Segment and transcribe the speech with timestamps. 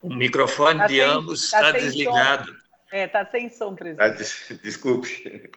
[0.00, 2.46] O microfone tá de sem, ambos está tá desligado.
[2.46, 2.60] Som.
[2.92, 4.22] É, está sem som, presidente.
[4.50, 5.50] Ah, desculpe.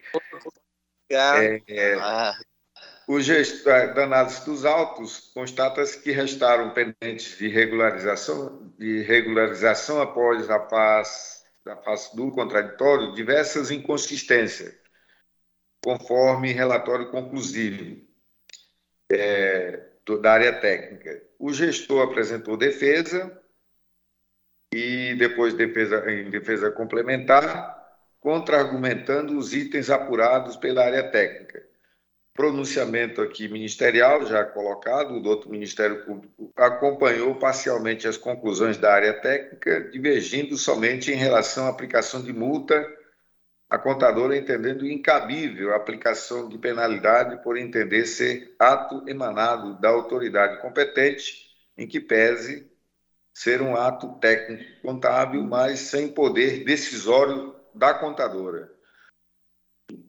[1.09, 2.35] É, é, ah.
[3.07, 10.49] O gesto, da análise dos autos constata-se que restaram pendentes de regularização, de regularização após
[10.49, 14.73] a fase, a fase do contraditório diversas inconsistências,
[15.83, 18.01] conforme relatório conclusivo
[19.11, 19.85] é,
[20.21, 21.21] da área técnica.
[21.37, 23.42] O gestor apresentou defesa
[24.73, 27.81] e depois defesa, em defesa complementar,
[28.19, 31.63] contra-argumentando os itens apurados pela área técnica.
[32.33, 39.13] Pronunciamento aqui ministerial já colocado, o outro Ministério Público acompanhou parcialmente as conclusões da área
[39.13, 42.83] técnica, divergindo somente em relação à aplicação de multa,
[43.69, 50.59] a contadora entendendo incabível a aplicação de penalidade por entender ser ato emanado da autoridade
[50.59, 52.72] competente, em que pese
[53.33, 58.71] ser um ato técnico contábil, mas sem poder decisório da contadora.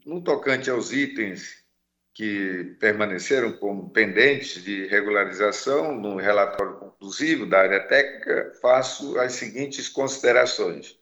[0.04, 1.64] No tocante aos itens
[2.12, 9.88] que permaneceram como pendentes de regularização no relatório conclusivo da área técnica, faço as seguintes
[9.88, 10.96] considerações.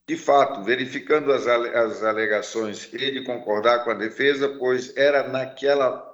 [0.08, 6.11] De fato, verificando as, as alegações e de concordar com a defesa, pois era naquela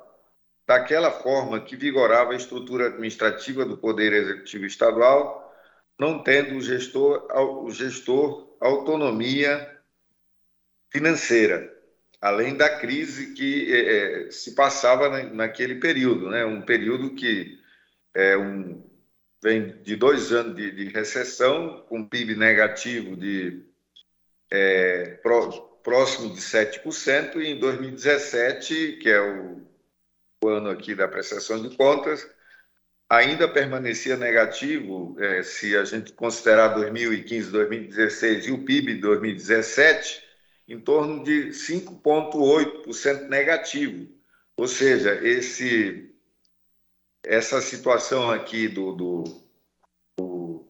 [0.67, 5.53] daquela forma que vigorava a estrutura administrativa do Poder Executivo Estadual,
[5.97, 9.79] não tendo o gestor, o gestor autonomia
[10.91, 11.77] financeira
[12.22, 16.45] além da crise que é, se passava na, naquele período, né?
[16.45, 17.59] um período que
[18.13, 18.83] é um,
[19.41, 23.63] vem de dois anos de, de recessão, com PIB negativo de
[24.51, 25.19] é,
[25.83, 29.66] próximo de 7%, e em 2017, que é o,
[30.44, 32.28] o ano aqui da prestação de contas,
[33.09, 40.24] ainda permanecia negativo, é, se a gente considerar 2015, 2016 e o PIB de 2017,
[40.68, 44.08] em torno de 5,8% negativo.
[44.56, 46.14] Ou seja, esse,
[47.24, 49.24] essa situação aqui do, do,
[50.18, 50.68] do,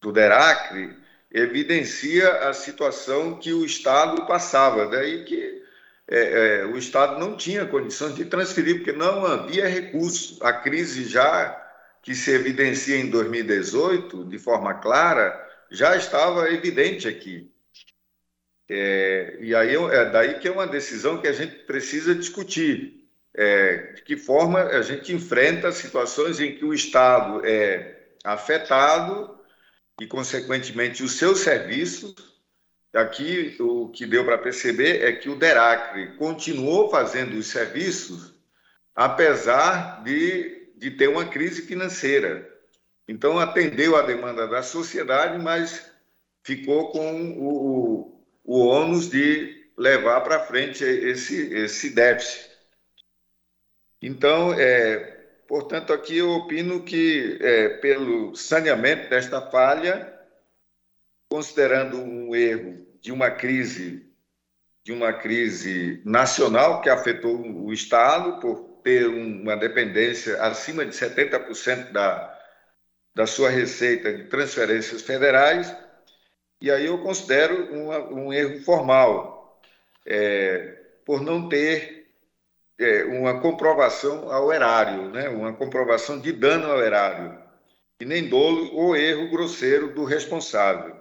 [0.00, 0.96] do Deracre
[1.30, 5.60] evidencia a situação que o Estado passava, daí que
[6.10, 10.44] é, é, o Estado não tinha condições de transferir, porque não havia recurso.
[10.44, 11.56] A crise já
[12.02, 17.48] que se evidencia em 2018, de forma clara, já estava evidente aqui.
[18.68, 22.98] É, e aí é daí que é uma decisão que a gente precisa discutir.
[23.32, 29.38] É, de que forma a gente enfrenta situações em que o Estado é afetado
[30.00, 32.14] e, consequentemente, os seus serviços.
[32.92, 38.34] Aqui, o que deu para perceber é que o DERACRE continuou fazendo os serviços,
[38.94, 42.50] apesar de, de ter uma crise financeira.
[43.06, 45.88] Então, atendeu a demanda da sociedade, mas
[46.42, 52.50] ficou com o, o ônus de levar para frente esse, esse déficit.
[54.02, 54.98] Então, é,
[55.46, 60.19] portanto, aqui eu opino que, é, pelo saneamento desta falha,
[61.30, 64.10] considerando um erro de uma crise
[64.82, 71.92] de uma crise nacional que afetou o Estado por ter uma dependência acima de 70%
[71.92, 72.38] da,
[73.14, 75.74] da sua receita de transferências federais,
[76.60, 79.60] e aí eu considero uma, um erro formal,
[80.06, 82.08] é, por não ter
[82.78, 85.28] é, uma comprovação ao erário, né?
[85.28, 87.38] uma comprovação de dano ao erário,
[88.00, 90.99] e nem dolo ou erro grosseiro do responsável.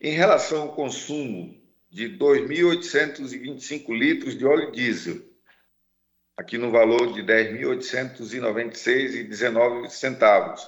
[0.00, 1.60] Em relação ao consumo
[1.90, 5.20] de 2.825 litros de óleo diesel,
[6.36, 10.64] aqui no valor de 10.896,19 centavos,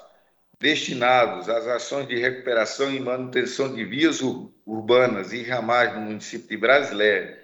[0.59, 4.21] destinados às ações de recuperação e manutenção de vias
[4.67, 7.41] urbanas e ramais no município de Brasileia,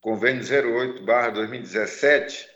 [0.00, 2.48] convênio 08/2017,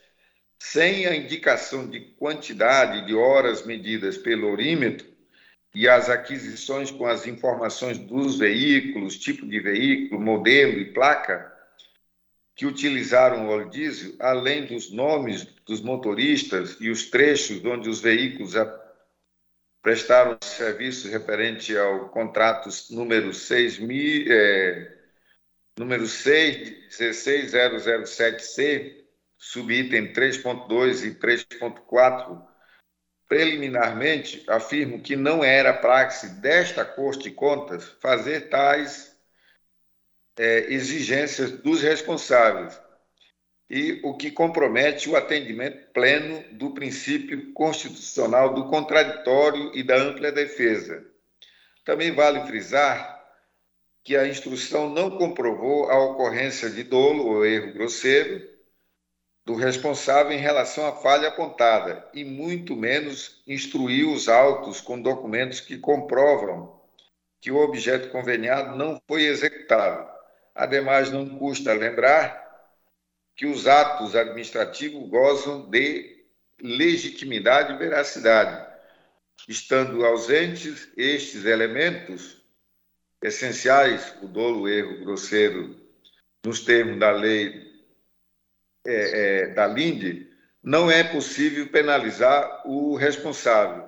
[0.59, 5.14] sem a indicação de quantidade de horas medidas pelo orímetro
[5.76, 11.52] e as aquisições com as informações dos veículos, tipo de veículo, modelo e placa,
[12.55, 18.00] que utilizaram o óleo diesel, além dos nomes dos motoristas e os trechos onde os
[18.00, 18.55] veículos
[19.82, 24.96] prestaram serviços referente ao contrato número 6 mil, é,
[25.78, 28.94] número 6 16007C,
[29.37, 32.45] subitem 3.2 e 3.4,
[33.28, 39.17] preliminarmente afirmo que não era praxe desta Corte de Contas fazer tais
[40.38, 42.78] é, exigências dos responsáveis,
[43.69, 50.31] e o que compromete o atendimento pleno do princípio constitucional do contraditório e da ampla
[50.31, 51.05] defesa.
[51.84, 53.17] Também vale frisar
[54.05, 58.56] que a instrução não comprovou a ocorrência de dolo ou erro grosseiro
[59.46, 65.60] do responsável em relação à falha apontada, e muito menos instruiu os autos com documentos
[65.60, 66.82] que comprovam
[67.40, 70.10] que o objeto conveniado não foi executado.
[70.52, 72.44] Ademais, não custa lembrar
[73.37, 76.25] que os atos administrativos gozam de
[76.60, 78.66] legitimidade e veracidade.
[79.49, 82.42] Estando ausentes estes elementos
[83.22, 85.76] essenciais, o dolo, o erro grosseiro,
[86.44, 87.65] nos termos da lei
[88.87, 90.31] é, é, da LINDE,
[90.62, 93.87] não é possível penalizar o responsável.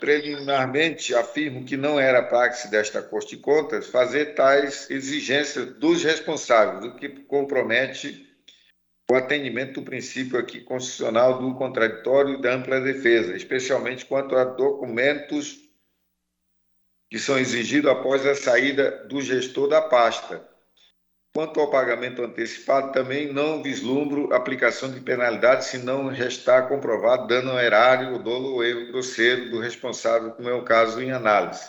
[0.00, 6.84] Preliminarmente, afirmo que não era praxe desta Corte de Contas fazer tais exigências dos responsáveis,
[6.84, 8.33] o que compromete
[9.10, 14.44] o atendimento do princípio aqui constitucional do contraditório e da ampla defesa, especialmente quanto a
[14.44, 15.58] documentos
[17.10, 20.48] que são exigidos após a saída do gestor da pasta.
[21.34, 27.50] Quanto ao pagamento antecipado, também não vislumbro aplicação de penalidade se não restar comprovado dano
[27.50, 31.68] ao erário, dolo ou erro grosseiro do responsável, como é o caso em análise.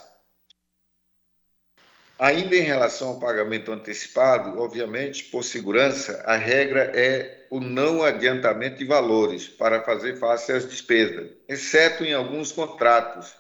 [2.17, 8.77] Ainda em relação ao pagamento antecipado, obviamente, por segurança, a regra é o não adiantamento
[8.77, 13.35] de valores para fazer face às despesas, exceto em alguns contratos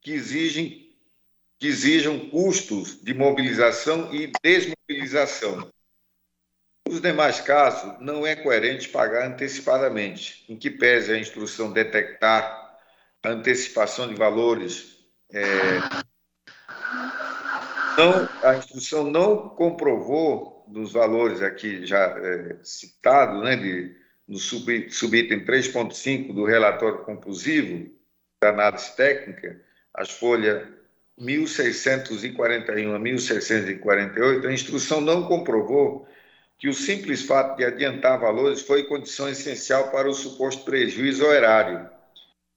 [0.00, 0.84] que exigem
[1.58, 5.70] que exijam custos de mobilização e desmobilização.
[6.86, 12.78] Nos demais casos, não é coerente pagar antecipadamente, em que pese a instrução detectar
[13.22, 14.98] a antecipação de valores.
[15.32, 15.78] É,
[17.96, 23.56] não, a instrução não comprovou nos valores aqui já é, citados, né,
[24.26, 27.90] no sub, subitem 3.5 do relatório conclusivo
[28.42, 29.60] da análise técnica,
[29.92, 30.66] as folhas
[31.18, 36.08] 1641 a 1648, a instrução não comprovou
[36.58, 41.32] que o simples fato de adiantar valores foi condição essencial para o suposto prejuízo ao
[41.32, 41.88] erário,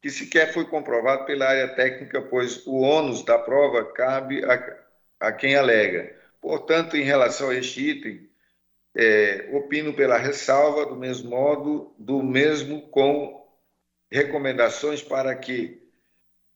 [0.01, 4.77] que sequer foi comprovado pela área técnica, pois o ônus da prova cabe a,
[5.19, 6.15] a quem alega.
[6.41, 8.29] Portanto, em relação a este item,
[8.95, 13.45] é, opino pela ressalva, do mesmo modo, do mesmo com
[14.11, 15.81] recomendações para que,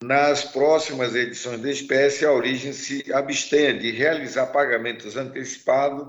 [0.01, 6.07] nas próximas edições da espécie, a origem se abstenha de realizar pagamentos antecipados,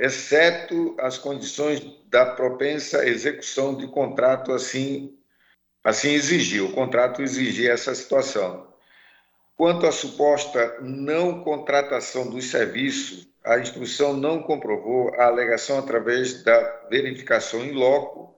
[0.00, 5.16] exceto as condições da propensa execução de contrato assim,
[5.84, 6.64] assim exigir.
[6.64, 8.73] O contrato exigia essa situação.
[9.56, 16.88] Quanto à suposta não contratação dos serviços, a instrução não comprovou a alegação através da
[16.90, 18.36] verificação em loco,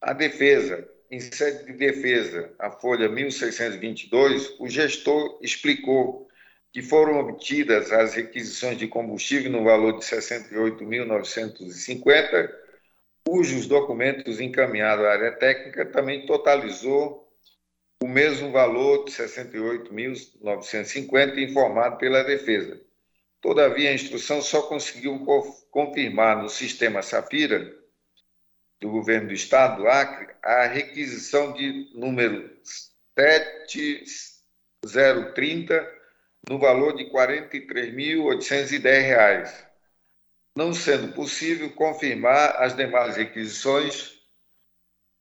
[0.00, 6.28] a defesa, em sede de defesa, a folha 1622, o gestor explicou
[6.72, 12.48] que foram obtidas as requisições de combustível no valor de 68.950,
[13.24, 17.26] cujos documentos encaminhados à área técnica também totalizou
[18.02, 22.78] o mesmo valor de 68.950 informado pela defesa.
[23.40, 25.24] Todavia, a instrução só conseguiu
[25.70, 27.72] confirmar no sistema Safira
[28.80, 32.50] do governo do estado do Acre a requisição de número
[33.18, 35.98] 7030
[36.48, 39.68] no valor de R$ 43.810,
[40.56, 44.16] não sendo possível confirmar as demais requisições,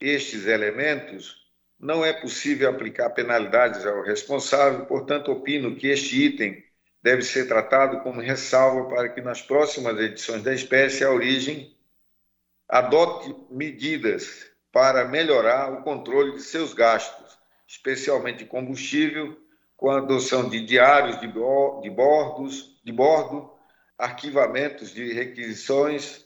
[0.01, 1.45] estes elementos,
[1.79, 6.65] não é possível aplicar penalidades ao responsável, portanto, opino que este item
[7.05, 11.77] deve ser tratado como ressalva para que nas próximas edições da espécie a origem
[12.67, 19.39] adote medidas para melhorar o controle de seus gastos, especialmente combustível,
[19.77, 23.53] com a adoção de diários de, bordos, de bordo,
[23.99, 26.25] arquivamentos de requisições,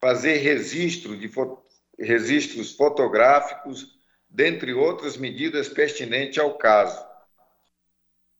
[0.00, 1.64] fazer registro de fo
[1.98, 3.98] registros fotográficos,
[4.28, 7.05] dentre outras medidas pertinentes ao caso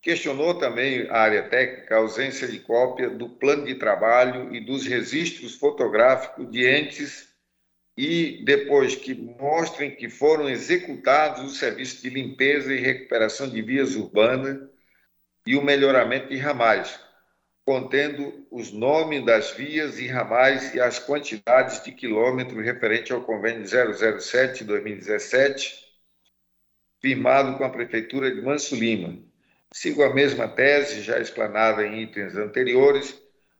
[0.06, 4.86] Questionou também a área técnica a ausência de cópia do plano de trabalho e dos
[4.86, 7.34] registros fotográficos de entes
[7.96, 13.96] e depois que mostrem que foram executados os serviços de limpeza e recuperação de vias
[13.96, 14.60] urbanas
[15.44, 17.00] e o melhoramento de ramais,
[17.64, 23.64] contendo os nomes das vias e ramais e as quantidades de quilômetros referente ao convênio
[23.64, 25.72] 007-2017,
[27.02, 29.26] firmado com a Prefeitura de Manso Lima
[29.78, 33.14] Sigo a mesma tese, já explanada em itens anteriores,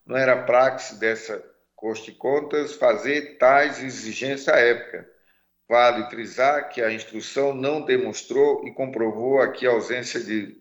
[0.07, 1.45] não era praxe dessa
[1.75, 5.07] Corte de Contas fazer tais exigências à época.
[5.69, 10.59] Vale frisar que a instrução não demonstrou e comprovou aqui a ausência de,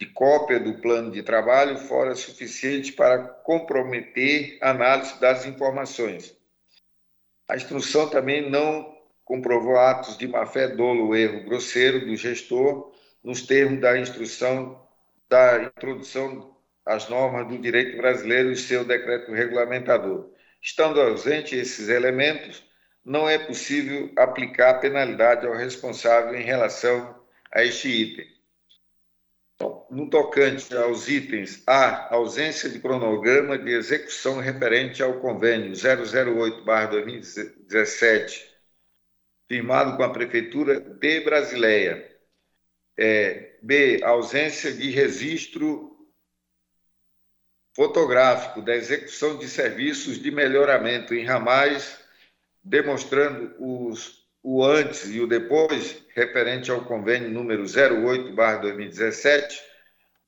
[0.00, 6.34] de cópia do plano de trabalho fora suficiente para comprometer a análise das informações.
[7.46, 8.90] A instrução também não
[9.22, 12.90] comprovou atos de má-fé, dolo erro grosseiro do gestor
[13.22, 14.80] nos termos da instrução
[15.28, 20.30] da introdução às normas do direito brasileiro e seu decreto regulamentador.
[20.60, 22.62] Estando ausentes esses elementos,
[23.04, 28.26] não é possível aplicar penalidade ao responsável em relação a este item.
[29.90, 38.44] no tocante aos itens A, ausência de cronograma de execução referente ao convênio 008/2017,
[39.48, 42.11] firmado com a prefeitura de Brasileia.
[42.96, 45.92] É, B, ausência de registro
[47.74, 51.98] fotográfico da execução de serviços de melhoramento em ramais,
[52.62, 59.58] demonstrando os, o antes e o depois, referente ao convênio número 08/2017,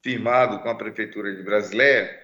[0.02, 2.22] firmado com a Prefeitura de Brasileia.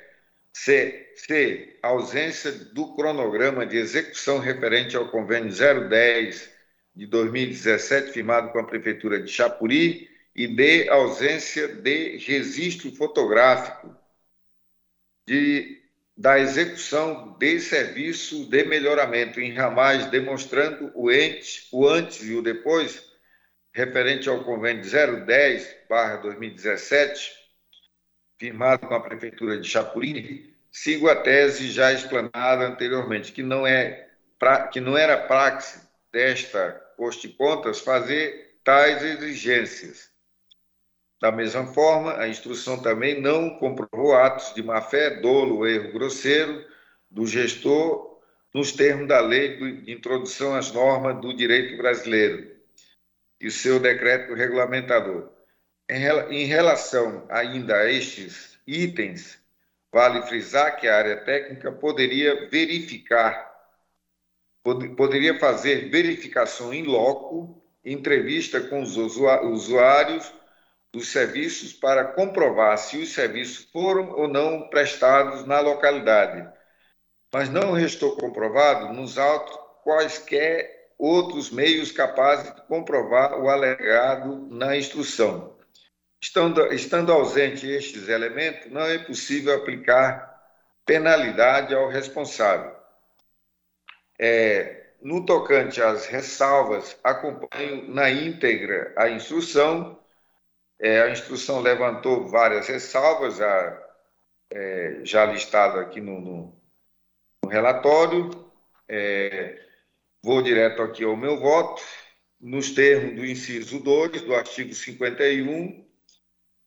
[0.53, 1.79] C, C.
[1.83, 6.51] Ausência do cronograma de execução referente ao convênio 010
[6.95, 10.10] de 2017, firmado com a Prefeitura de Chapuri.
[10.41, 10.89] E D.
[10.89, 13.95] Ausência de registro fotográfico
[15.27, 15.83] de,
[16.17, 22.41] da execução de serviço de melhoramento em ramais, demonstrando o, ente, o antes e o
[22.41, 23.05] depois,
[23.75, 27.33] referente ao convênio 010-2017,
[28.39, 34.09] firmado com a Prefeitura de Chapuri, sigo a tese já explanada anteriormente, que não, é,
[34.73, 40.10] que não era praxe desta Poste Contas fazer tais exigências
[41.21, 46.65] da mesma forma, a instrução também não comprovou atos de má-fé, dolo ou erro grosseiro
[47.11, 48.19] do gestor
[48.55, 52.51] nos termos da lei de introdução às normas do direito brasileiro
[53.39, 55.31] e o seu decreto regulamentador.
[55.89, 59.39] Em relação ainda a estes itens,
[59.93, 63.51] vale frisar que a área técnica poderia verificar,
[64.97, 70.40] poderia fazer verificação em loco, entrevista com os usuários
[70.93, 76.49] dos serviços para comprovar se os serviços foram ou não prestados na localidade,
[77.33, 84.77] mas não restou comprovado nos autos quaisquer outros meios capazes de comprovar o alegado na
[84.77, 85.57] instrução.
[86.21, 90.31] Estando, estando ausente estes elementos, não é possível aplicar
[90.85, 92.75] penalidade ao responsável.
[94.19, 100.00] É, no tocante às ressalvas, acompanho na íntegra a instrução
[100.81, 103.87] é, a instrução levantou várias ressalvas, já,
[104.51, 106.63] é, já listado aqui no, no,
[107.45, 108.31] no relatório.
[108.89, 109.63] É,
[110.25, 111.83] vou direto aqui ao meu voto.
[112.41, 115.87] Nos termos do inciso 2 do artigo 51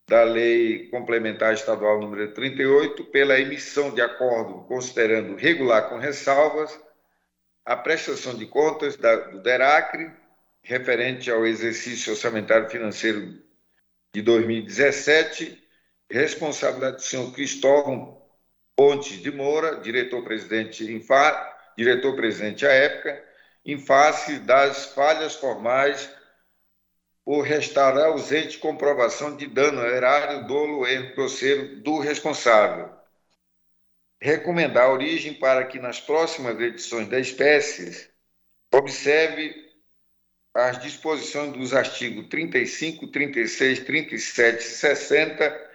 [0.08, 6.80] da Lei Complementar Estadual número 38, pela emissão de acordo considerando regular com ressalvas
[7.66, 10.12] a prestação de contas da, do DERACRE
[10.62, 13.42] referente ao exercício orçamentário financeiro
[14.14, 15.62] de 2017,
[16.10, 18.22] responsabilidade do senhor Cristóvão
[18.76, 20.86] Pontes de Moura, diretor-presidente
[21.76, 23.24] diretor-presidente à época,
[23.66, 26.10] em face das falhas formais
[27.26, 32.92] por restar ausente comprovação de dano erário, dolo, erro grosseiro do responsável.
[34.22, 38.10] Recomendar a origem para que nas próximas edições da espécie
[38.72, 39.73] observe
[40.54, 45.74] as disposições dos artigos 35, 36, 37 e 60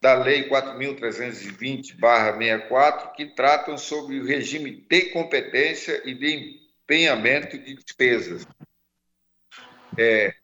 [0.00, 8.44] da Lei 4.320-64, que tratam sobre o regime de competência e de empenhamento de despesas.
[9.96, 10.34] É,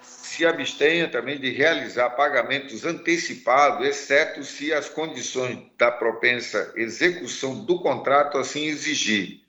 [0.00, 7.80] se abstenha também de realizar pagamentos antecipados, exceto se as condições da propensa execução do
[7.80, 9.41] contrato assim exigir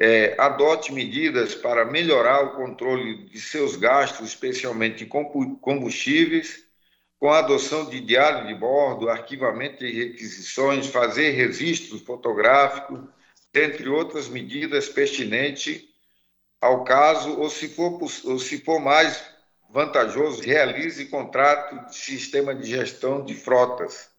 [0.00, 6.64] é, adote medidas para melhorar o controle de seus gastos, especialmente combustíveis,
[7.18, 13.06] com a adoção de diário de bordo, arquivamento de requisições, fazer registro fotográfico,
[13.52, 15.84] dentre outras medidas pertinentes
[16.62, 19.22] ao caso, ou se for, ou se for mais
[19.68, 24.09] vantajoso, realize contrato de sistema de gestão de frotas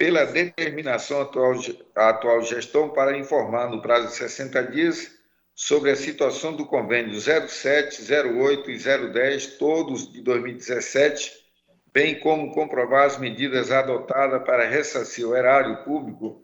[0.00, 1.52] pela determinação atual,
[1.94, 5.14] a atual gestão para informar no prazo de 60 dias
[5.54, 11.30] sobre a situação do convênio 07, 08 e 010, todos de 2017,
[11.92, 16.42] bem como comprovar as medidas adotadas para ressarcir o erário público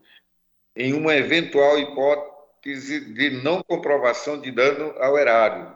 [0.77, 5.75] em uma eventual hipótese de não comprovação de dano ao erário,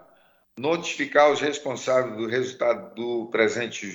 [0.58, 3.90] notificar os responsáveis do resultado do presente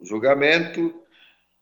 [0.00, 1.02] julgamento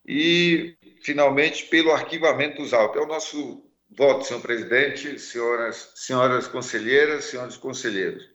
[0.07, 3.01] e finalmente, pelo arquivamento dos autos.
[3.01, 8.29] É o nosso voto, senhor presidente, senhoras, senhoras conselheiras, senhores conselheiros.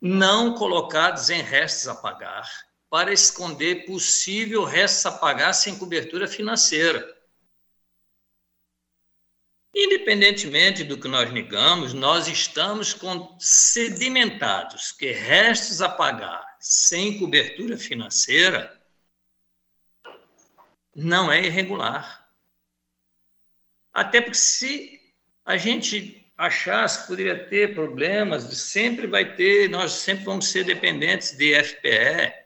[0.00, 2.48] não colocados em restos a pagar,
[2.92, 7.02] para esconder possível restos a pagar sem cobertura financeira.
[9.74, 17.78] Independentemente do que nós negamos, nós estamos com sedimentados que restos a pagar sem cobertura
[17.78, 18.78] financeira
[20.94, 22.28] não é irregular.
[23.90, 25.00] Até porque se
[25.46, 31.34] a gente achasse que poderia ter problemas, sempre vai ter, nós sempre vamos ser dependentes
[31.34, 32.41] de FPE.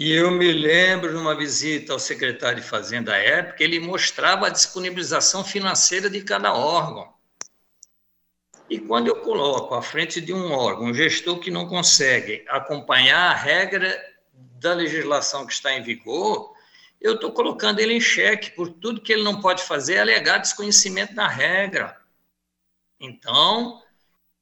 [0.00, 4.46] E eu me lembro de uma visita ao secretário de Fazenda à época, ele mostrava
[4.46, 7.12] a disponibilização financeira de cada órgão.
[8.70, 13.32] E quando eu coloco à frente de um órgão, um gestor que não consegue acompanhar
[13.32, 14.00] a regra
[14.60, 16.54] da legislação que está em vigor,
[17.00, 20.38] eu estou colocando ele em xeque por tudo que ele não pode fazer é alegar
[20.38, 22.00] desconhecimento da regra.
[23.00, 23.82] Então,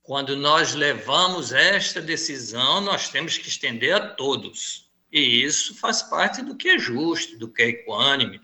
[0.03, 4.86] quando nós levamos esta decisão, nós temos que estender a todos.
[5.13, 8.41] E isso faz parte do que é justo, do que é equânime,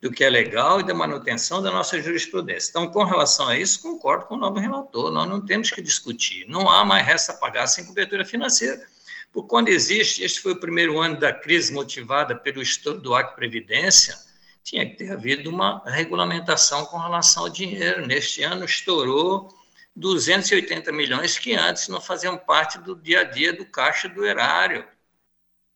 [0.00, 2.70] do que é legal e da manutenção da nossa jurisprudência.
[2.70, 6.46] Então, com relação a isso, concordo com o novo relator, nós não temos que discutir.
[6.48, 8.86] Não há mais resta pagar sem cobertura financeira.
[9.32, 13.36] Porque quando existe, este foi o primeiro ano da crise motivada pelo estouro do Acre
[13.36, 14.16] Previdência,
[14.62, 18.06] tinha que ter havido uma regulamentação com relação ao dinheiro.
[18.06, 19.48] Neste ano estourou
[19.94, 24.84] 280 milhões que antes não faziam parte do dia a dia do caixa do erário.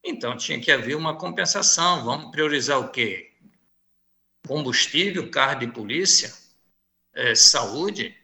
[0.04, 2.04] Então tinha que haver uma compensação.
[2.04, 3.32] Vamos priorizar o quê?
[4.46, 6.32] Combustível, carro de polícia,
[7.14, 8.16] é, saúde,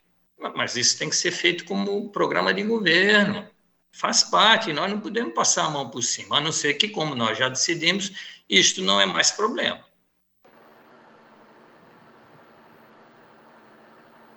[0.55, 3.49] mas isso tem que ser feito como programa de governo
[3.97, 7.15] faz parte, nós não podemos passar a mão por cima, a não ser que, como
[7.15, 8.13] nós já decidimos,
[8.47, 9.83] isto não é mais problema.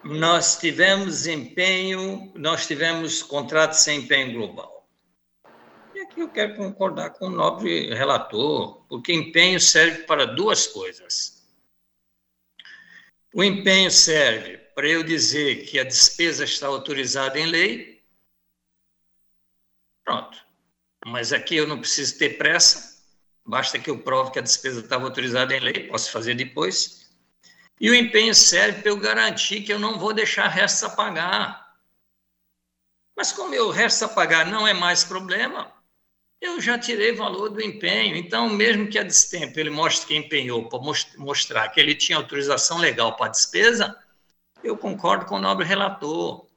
[0.01, 4.78] Nós tivemos empenho, nós tivemos contrato sem empenho global.
[6.09, 11.47] E aqui eu quero concordar com o nobre relator, porque empenho serve para duas coisas.
[13.31, 17.99] O empenho serve para eu dizer que a despesa está autorizada em lei,
[20.03, 20.43] Pronto.
[21.05, 23.03] Mas aqui eu não preciso ter pressa,
[23.45, 27.11] basta que eu prove que a despesa estava autorizada em lei, posso fazer depois.
[27.79, 31.75] E o empenho serve para eu garantir que eu não vou deixar resto a pagar.
[33.15, 35.78] Mas como o resto a pagar não é mais problema,
[36.41, 38.15] eu já tirei valor do empenho.
[38.15, 40.79] Então, mesmo que a destempo ele mostre que empenhou para
[41.17, 43.97] mostrar que ele tinha autorização legal para a despesa,
[44.63, 46.47] eu concordo com o nobre relator.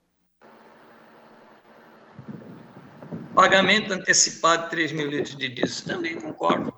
[3.35, 6.73] Pagamento antecipado de 3 mil litros de diesel, também concordo.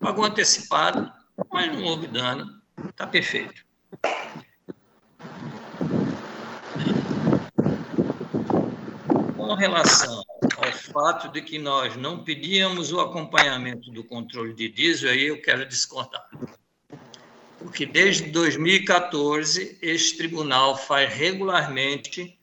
[0.00, 1.10] Pagou antecipado,
[1.50, 2.60] mas não houve dano.
[2.90, 3.64] Está perfeito.
[9.36, 10.24] Com relação
[10.56, 15.40] ao fato de que nós não pedíamos o acompanhamento do controle de diesel, aí eu
[15.40, 16.28] quero discordar.
[17.58, 22.38] Porque desde 2014, este tribunal faz regularmente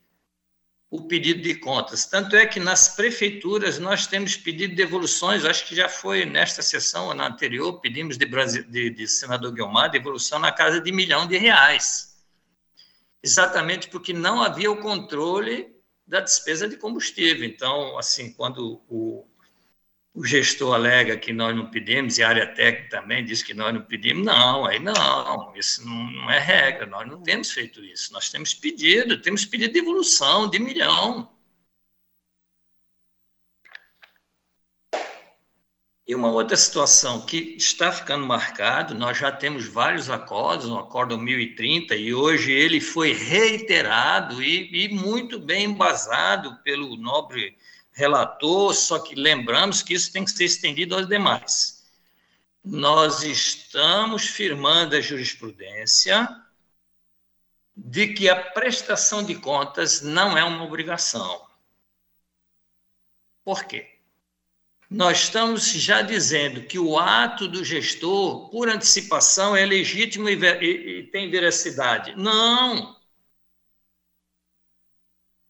[0.90, 2.04] o pedido de contas.
[2.04, 7.06] Tanto é que nas prefeituras nós temos pedido devoluções, acho que já foi nesta sessão
[7.06, 11.26] ou na anterior, pedimos de, Brasil, de, de senador Guilmar devolução na casa de milhão
[11.26, 12.12] de reais.
[13.22, 15.72] Exatamente porque não havia o controle
[16.12, 17.42] da despesa de combustível.
[17.42, 19.26] Então, assim, quando o,
[20.12, 23.72] o gestor alega que nós não pedimos, e a área técnica também diz que nós
[23.72, 24.22] não pedimos.
[24.26, 28.12] Não, aí não, isso não, não é regra, nós não temos feito isso.
[28.12, 31.31] Nós temos pedido, temos pedido de evolução, de milhão.
[36.12, 41.16] E uma outra situação que está ficando marcado, nós já temos vários acordos, o acordo
[41.16, 47.56] 1030, e hoje ele foi reiterado e, e muito bem embasado pelo nobre
[47.92, 51.82] relator, só que lembramos que isso tem que ser estendido aos demais.
[52.62, 56.28] Nós estamos firmando a jurisprudência
[57.74, 61.48] de que a prestação de contas não é uma obrigação.
[63.42, 63.91] Por quê?
[64.92, 70.98] Nós estamos já dizendo que o ato do gestor, por antecipação, é legítimo e, e,
[70.98, 72.14] e tem veracidade.
[72.14, 72.94] Não!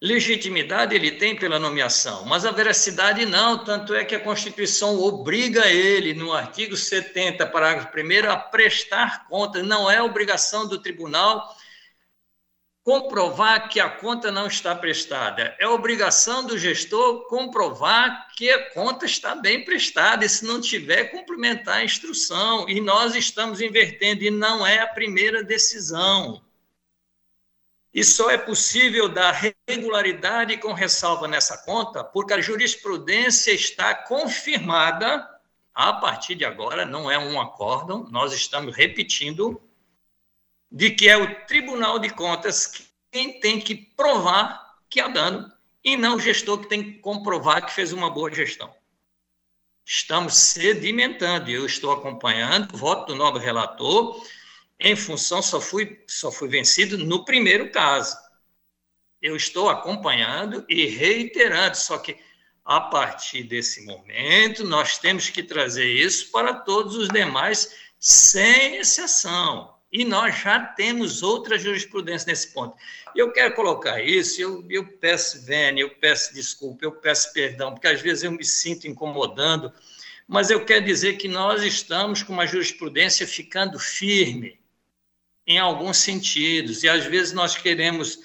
[0.00, 5.66] Legitimidade ele tem pela nomeação, mas a veracidade não, tanto é que a Constituição obriga
[5.68, 11.56] ele, no artigo 70, parágrafo 1, a prestar contas, não é obrigação do tribunal
[12.84, 19.06] comprovar que a conta não está prestada, é obrigação do gestor comprovar que a conta
[19.06, 24.30] está bem prestada, e se não tiver, cumprimentar a instrução, e nós estamos invertendo, e
[24.30, 26.42] não é a primeira decisão.
[27.94, 35.28] E só é possível dar regularidade com ressalva nessa conta, porque a jurisprudência está confirmada.
[35.74, 39.60] A partir de agora, não é um acórdão, nós estamos repetindo,
[40.72, 45.52] de que é o Tribunal de Contas quem tem que provar que há dano,
[45.84, 48.74] e não o gestor que tem que comprovar que fez uma boa gestão.
[49.84, 54.24] Estamos sedimentando, e eu estou acompanhando o voto do nobre relator,
[54.80, 58.16] em função, só fui, só fui vencido no primeiro caso.
[59.20, 62.16] Eu estou acompanhando e reiterando, só que
[62.64, 69.81] a partir desse momento, nós temos que trazer isso para todos os demais, sem exceção.
[69.92, 72.74] E nós já temos outra jurisprudência nesse ponto.
[73.14, 77.88] Eu quero colocar isso, eu, eu peço vênia, eu peço desculpa, eu peço perdão, porque
[77.88, 79.70] às vezes eu me sinto incomodando,
[80.26, 84.58] mas eu quero dizer que nós estamos com uma jurisprudência ficando firme
[85.46, 88.20] em alguns sentidos, e às vezes nós queremos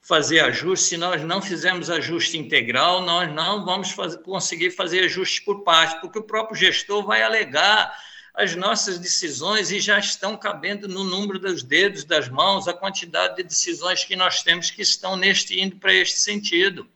[0.00, 5.42] fazer ajuste, se nós não fizermos ajuste integral, nós não vamos fazer, conseguir fazer ajuste
[5.42, 7.96] por parte, porque o próprio gestor vai alegar
[8.34, 13.36] as nossas decisões e já estão cabendo no número dos dedos das mãos a quantidade
[13.36, 16.88] de decisões que nós temos que estão neste indo para este sentido.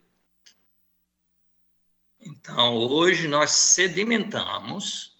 [2.21, 5.15] Então, hoje nós sedimentamos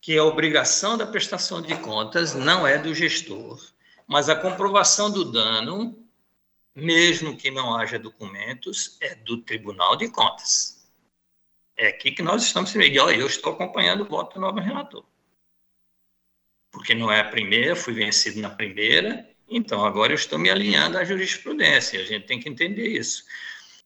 [0.00, 3.62] que a obrigação da prestação de contas não é do gestor,
[4.06, 5.96] mas a comprovação do dano,
[6.74, 10.80] mesmo que não haja documentos, é do Tribunal de Contas.
[11.76, 12.74] É aqui que nós estamos.
[12.74, 15.04] E eu estou acompanhando o voto do novo relator.
[16.70, 20.96] Porque não é a primeira, fui vencido na primeira, então agora eu estou me alinhando
[20.96, 22.00] à jurisprudência.
[22.00, 23.24] A gente tem que entender isso.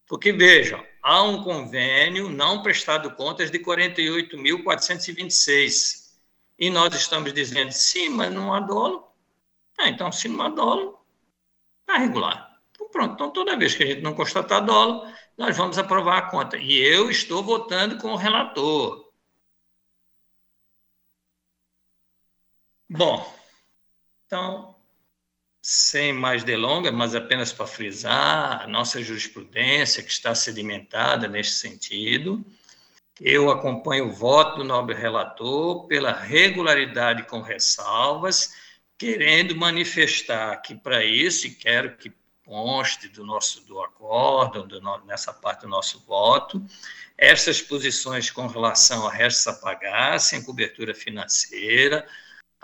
[0.07, 6.05] Porque, vejam, há um convênio não prestado contas de 48.426
[6.59, 9.09] e nós estamos dizendo, sim, mas não há dolo.
[9.79, 11.01] Ah, então, se não há dolo,
[11.81, 12.61] está regular.
[12.71, 13.15] Então, pronto.
[13.15, 16.57] Então, toda vez que a gente não constatar dolo, nós vamos aprovar a conta.
[16.59, 19.04] E eu estou votando com o relator.
[22.89, 23.35] Bom,
[24.27, 24.75] então,
[25.63, 32.45] sem mais delongas, mas apenas para frisar a nossa jurisprudência que está sedimentada neste sentido,
[33.21, 38.55] eu acompanho o voto do nobre relator pela regularidade com ressalvas,
[38.99, 42.13] querendo manifestar que para isso, e quero que
[42.45, 46.63] conste do nosso do acordo, do, nessa parte do nosso voto,
[47.17, 52.07] essas posições com relação a restos a pagar, sem cobertura financeira,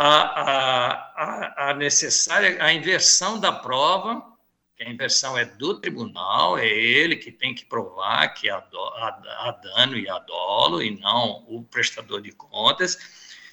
[0.02, 4.30] a, a, a, a necessária a inversão da prova
[4.74, 9.60] que a inversão é do tribunal, é ele que tem que provar que há, há,
[9.62, 12.96] dano e há dolo, e não o prestador de contas.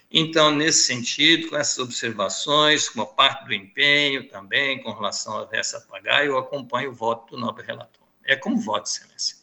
[0.10, 5.44] Então, nesse sentido, com essas observações, com a parte do empenho também, com relação à
[5.44, 8.08] versa pagar, eu acompanho o voto do nobre relator.
[8.24, 9.36] É como voto, excelência.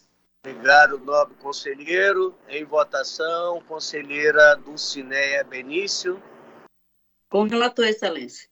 [0.42, 2.34] Obrigado, nobre conselheiro.
[2.48, 6.18] Em votação, conselheira Dulcineia Benício.
[7.34, 8.48] Com relator, excelência.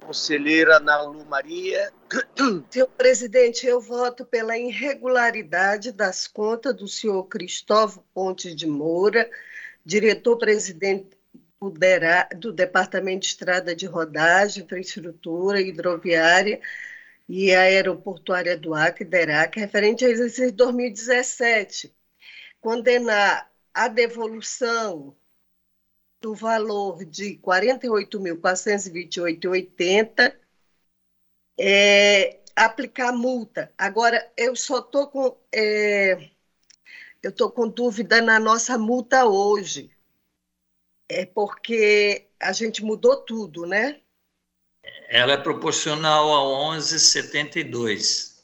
[0.00, 1.92] Conselheira Nalu Maria.
[2.70, 9.30] Senhor presidente, eu voto pela irregularidade das contas do senhor Cristóvão Ponte de Moura,
[9.84, 11.18] diretor-presidente
[11.60, 11.70] do,
[12.38, 16.62] do Departamento de Estrada de Rodagem, Infraestrutura Hidroviária
[17.28, 21.94] e Aeroportuária do Acre, DERAC, referente ao exercício 2017.
[22.58, 25.14] Condenar a devolução
[26.20, 30.36] do valor de R$ 48.428,80,
[31.58, 33.72] é, aplicar multa.
[33.76, 35.36] Agora, eu só estou com.
[35.52, 36.30] É,
[37.22, 39.90] eu estou com dúvida na nossa multa hoje.
[41.08, 44.00] É porque a gente mudou tudo, né?
[45.08, 48.38] Ela é proporcional a 11,72.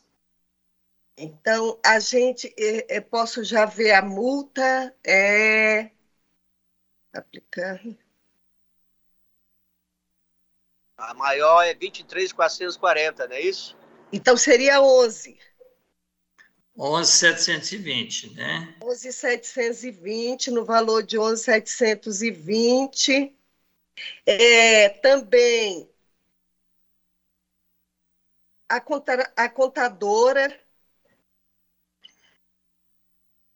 [1.17, 5.91] Então, a gente, é, é, posso já ver a multa, é...
[7.15, 7.81] Aplicar...
[10.97, 13.77] A maior é 23,440, não é isso?
[14.13, 15.37] Então, seria 11.
[16.77, 18.77] 11,720, né?
[18.83, 23.37] 11,720, no valor de 11,720.
[24.27, 25.89] É, também
[28.69, 30.61] a, conta, a contadora,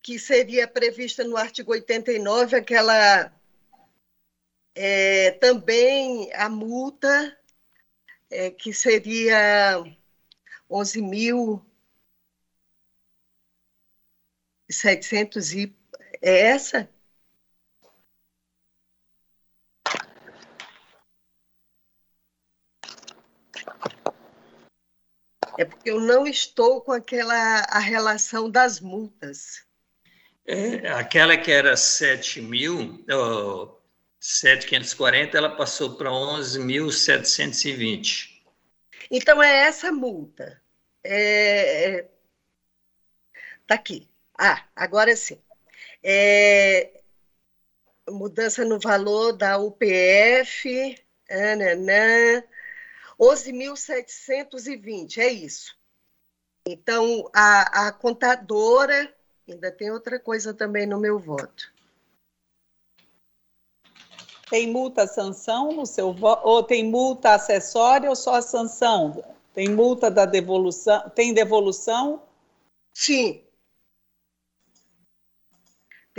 [0.02, 3.32] que seria prevista no artigo 89, aquela
[4.80, 7.36] é, também a multa,
[8.30, 9.82] é, que seria
[10.70, 11.66] 11 mil
[14.70, 15.76] 700 e
[16.22, 16.88] é essa?
[25.58, 29.66] É porque eu não estou com aquela a relação das multas.
[30.46, 33.77] É, aquela que era 7 mil, oh,
[34.20, 38.38] 7.540, ela passou para 11.720.
[39.10, 40.62] Então é essa multa.
[41.02, 42.08] É, é,
[43.66, 44.08] tá aqui.
[44.38, 45.40] Ah, agora sim.
[46.02, 47.02] É,
[48.08, 50.96] mudança no valor da UPF,
[51.30, 52.42] ananã,
[53.20, 55.76] 11.720, é isso.
[56.66, 59.14] Então, a, a contadora,
[59.48, 61.72] ainda tem outra coisa também no meu voto.
[64.50, 66.46] Tem multa sanção no seu voto?
[66.46, 69.22] Ou tem multa acessória ou só a sanção?
[69.54, 71.10] Tem multa da devolução?
[71.10, 72.22] Tem devolução?
[72.92, 73.42] Sim,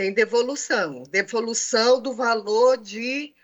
[0.00, 1.02] tem devolução.
[1.10, 3.34] Devolução do valor de.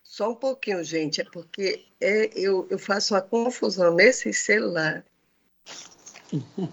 [0.00, 5.04] Só um pouquinho, gente, é porque é, eu, eu faço uma confusão nesse celular.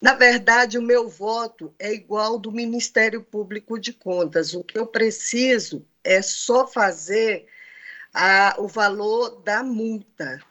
[0.00, 4.54] Na verdade, o meu voto é igual do Ministério Público de Contas.
[4.54, 7.46] O que eu preciso é só fazer
[8.14, 10.42] a, o valor da multa.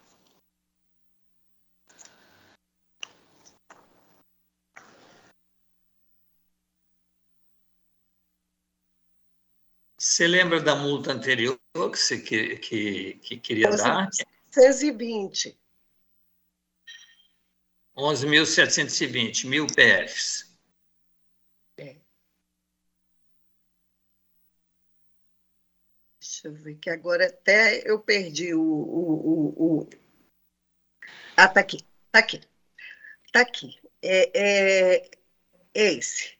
[9.99, 14.09] Você lembra da multa anterior que você que, que, que queria 11, dar?
[14.55, 15.59] 1120.
[17.97, 20.55] 11.720, mil PFs.
[21.79, 21.97] É.
[26.47, 28.61] Deixa eu ver que agora até eu perdi o.
[28.61, 29.89] o, o, o...
[31.35, 31.79] Ah, tá aqui,
[32.11, 32.41] tá aqui.
[33.33, 33.77] Tá aqui.
[34.01, 35.11] É, é,
[35.73, 36.37] é esse.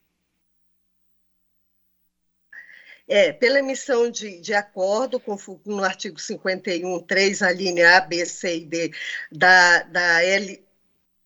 [3.07, 8.25] É, pela emissão de, de acordo com, no artigo 51, 3, a linha A, B,
[8.25, 8.91] C e D
[9.31, 10.65] da, da, L,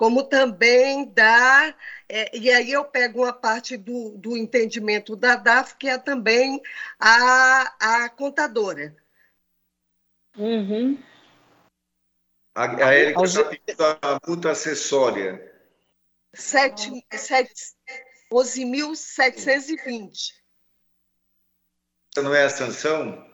[0.00, 1.76] como também dá,
[2.08, 6.58] é, e aí eu pego uma parte do, do entendimento da DAF, que é também
[6.98, 8.96] a, a contadora.
[10.38, 10.98] Uhum.
[12.54, 15.54] A, a Érica está pedindo a multa acessória.
[18.32, 20.32] 11.720.
[22.10, 23.30] Essa não é a sanção?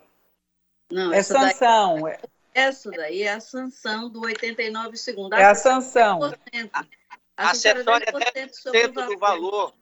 [0.90, 2.02] Não, é sanção.
[2.02, 2.18] Daí...
[2.56, 5.38] Essa daí é a sanção do 89 segundos.
[5.38, 6.20] É a sanção.
[7.36, 9.74] A acessória é 10% do valor.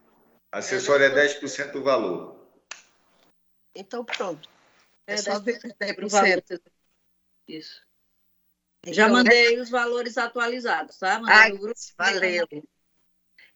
[0.50, 2.36] Acessório é 10% do valor.
[3.76, 4.48] Então, pronto.
[5.06, 6.42] É É só 10% ver do valor.
[6.42, 6.62] 10%.
[7.46, 7.80] Isso.
[8.88, 11.20] Já Então, mandei os valores atualizados, tá?
[11.20, 11.80] Mandei Ai, grupo.
[11.96, 12.48] valeu.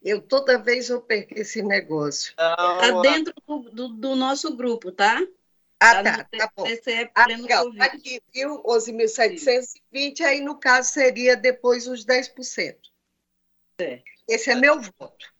[0.01, 2.37] Eu toda vez eu perco esse negócio.
[2.37, 5.21] Tá Então, dentro do, do- do nosso grupo, tá?
[5.81, 6.64] Ah, no tá, tá bom.
[6.64, 7.64] TCE Ah, Pleno legal.
[7.64, 7.83] Covid.
[7.83, 8.62] Aqui, viu?
[8.64, 12.76] 11.720, aí no caso seria depois os 10%.
[13.81, 14.03] É.
[14.26, 15.33] Esse é meu voto.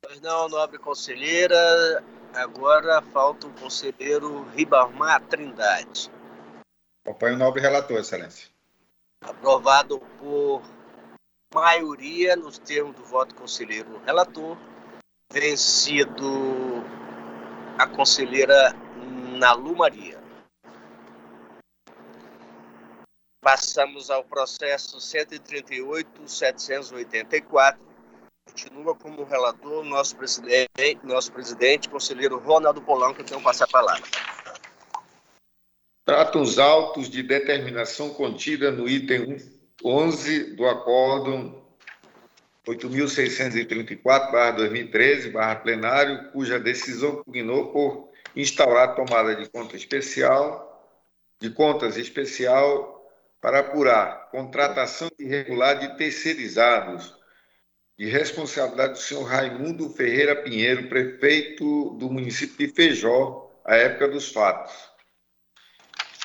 [0.00, 2.02] Pois não, nobre conselheira.
[2.32, 6.10] Agora falta o conselheiro Ribamar Trindade.
[7.04, 8.48] Acompanho o nobre relator, excelência.
[9.20, 10.62] Aprovado por
[11.52, 14.56] maioria nos termos do voto conselheiro relator.
[15.32, 16.84] Vencido
[17.78, 18.74] a conselheira
[19.38, 20.18] Nalu Maria.
[23.40, 27.78] Passamos ao processo 138.784.
[28.46, 32.82] Continua como relator nosso presidente, nosso presidente, conselheiro Ronaldo
[33.24, 34.02] tenho que passar a palavra.
[36.04, 39.36] Trata os autos de determinação contida no item
[39.84, 41.62] 11 do Acórdão
[42.66, 48.08] 8.634-2013, plenário, cuja decisão pugnou por
[48.40, 50.64] instaurar tomada de conta especial,
[51.40, 52.94] de contas especial
[53.40, 57.16] para apurar contratação irregular de terceirizados,
[57.98, 64.30] de responsabilidade do senhor Raimundo Ferreira Pinheiro, prefeito do município de Feijó, à época dos
[64.30, 64.72] fatos.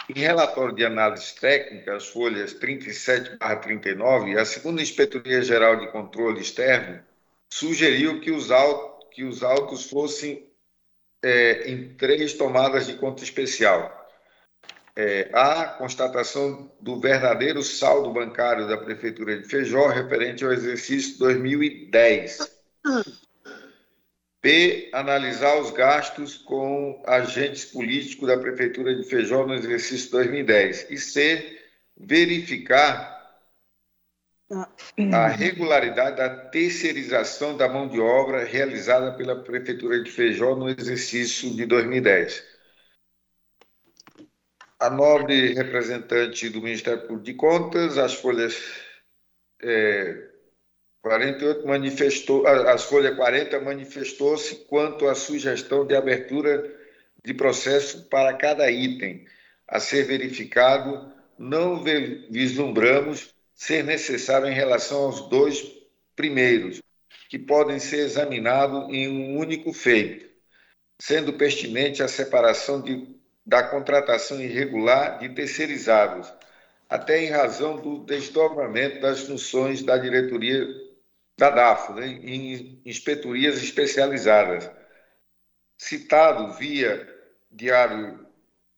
[0.08, 7.04] Em relatório de análise técnica, as folhas 37/39, a segunda Inspetoria Geral de Controle Externo
[7.50, 10.53] sugeriu que os autos, que os autos fossem
[11.24, 14.02] é, em três tomadas de conta especial.
[14.96, 22.52] É, a constatação do verdadeiro saldo bancário da Prefeitura de Feijó referente ao exercício 2010.
[24.44, 24.90] B.
[24.92, 30.88] Analisar os gastos com agentes políticos da Prefeitura de Feijó no exercício 2010.
[30.92, 31.60] E C.
[31.98, 33.23] Verificar
[35.12, 41.54] a regularidade da terceirização da mão de obra realizada pela Prefeitura de Feijó no exercício
[41.56, 42.44] de 2010.
[44.80, 48.62] A nobre representante do Ministério Público de Contas, as folhas
[49.62, 50.30] é,
[51.02, 56.70] 48 manifestou, as folhas 40 manifestou-se quanto à sugestão de abertura
[57.24, 59.26] de processo para cada item
[59.68, 61.84] a ser verificado, não
[62.30, 63.33] vislumbramos
[63.64, 65.66] ser necessário em relação aos dois
[66.18, 66.82] primeiros,
[67.30, 70.30] que podem ser examinados em um único feito,
[71.00, 73.08] sendo pertinente a separação de,
[73.46, 76.30] da contratação irregular de terceirizados,
[76.90, 80.68] até em razão do desdobramento das funções da diretoria
[81.38, 84.70] da DAFO, né, em inspetorias especializadas.
[85.78, 87.10] Citado via
[87.50, 88.28] diário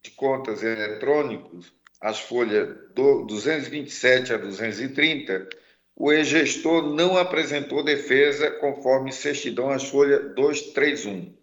[0.03, 1.73] de contas eletrônicos,
[2.05, 5.49] as folhas 227 a 230,
[5.95, 11.35] o ex-gestor não apresentou defesa conforme certidão as folhas 231.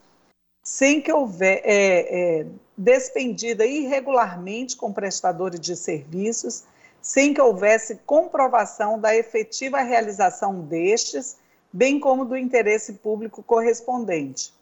[0.61, 2.45] sem que houver é, é,
[2.77, 6.65] despendida irregularmente com prestadores de serviços,
[7.01, 11.37] sem que houvesse comprovação da efetiva realização destes,
[11.71, 14.53] bem como do interesse público correspondente.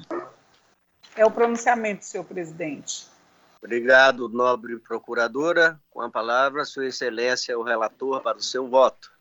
[1.16, 3.17] É o pronunciamento, senhor presidente.
[3.62, 5.82] Obrigado, nobre procuradora.
[5.90, 9.12] Com a palavra, Sua Excelência, o relator, para o seu voto.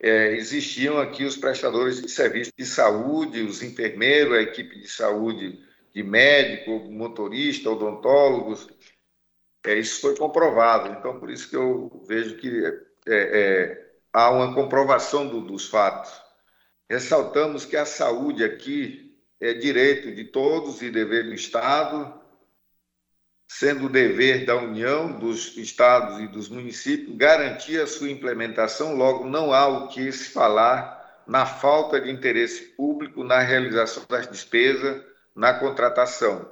[0.00, 5.64] é, existiam aqui os prestadores de serviço de saúde, os enfermeiros, a equipe de saúde
[5.94, 8.68] de médico, motorista, odontólogos,
[9.66, 10.90] é, isso foi comprovado.
[10.90, 16.12] Então, por isso que eu vejo que é, é, há uma comprovação do, dos fatos.
[16.88, 22.14] Ressaltamos que a saúde aqui é direito de todos e dever do Estado,
[23.48, 29.52] sendo dever da União, dos estados e dos municípios garantir a sua implementação, logo não
[29.52, 35.02] há o que se falar na falta de interesse público na realização das despesas
[35.34, 36.48] na contratação,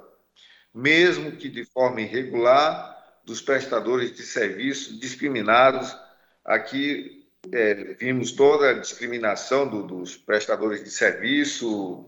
[0.73, 2.94] mesmo que de forma irregular
[3.25, 5.97] dos prestadores de serviço discriminados.
[6.43, 12.07] Aqui é, vimos toda a discriminação do, dos prestadores de serviço,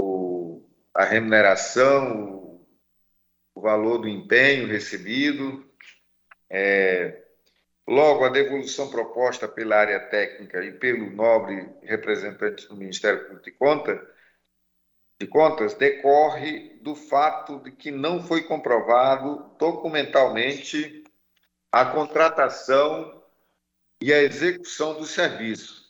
[0.00, 2.66] o, a remuneração, o,
[3.54, 5.64] o, valor do empenho recebido.
[6.50, 7.22] É,
[7.88, 13.52] logo, a devolução proposta pela área técnica e pelo nobre representante do Ministério Público de
[13.52, 14.13] Contas
[15.24, 21.02] de Contas decorre do fato de que não foi comprovado documentalmente
[21.72, 23.22] a contratação
[24.02, 25.82] e a execução do serviço,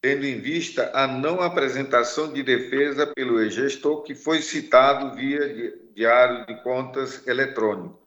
[0.00, 6.46] tendo em vista a não apresentação de defesa pelo gestor que foi citado via diário
[6.46, 8.00] de contas eletrônico.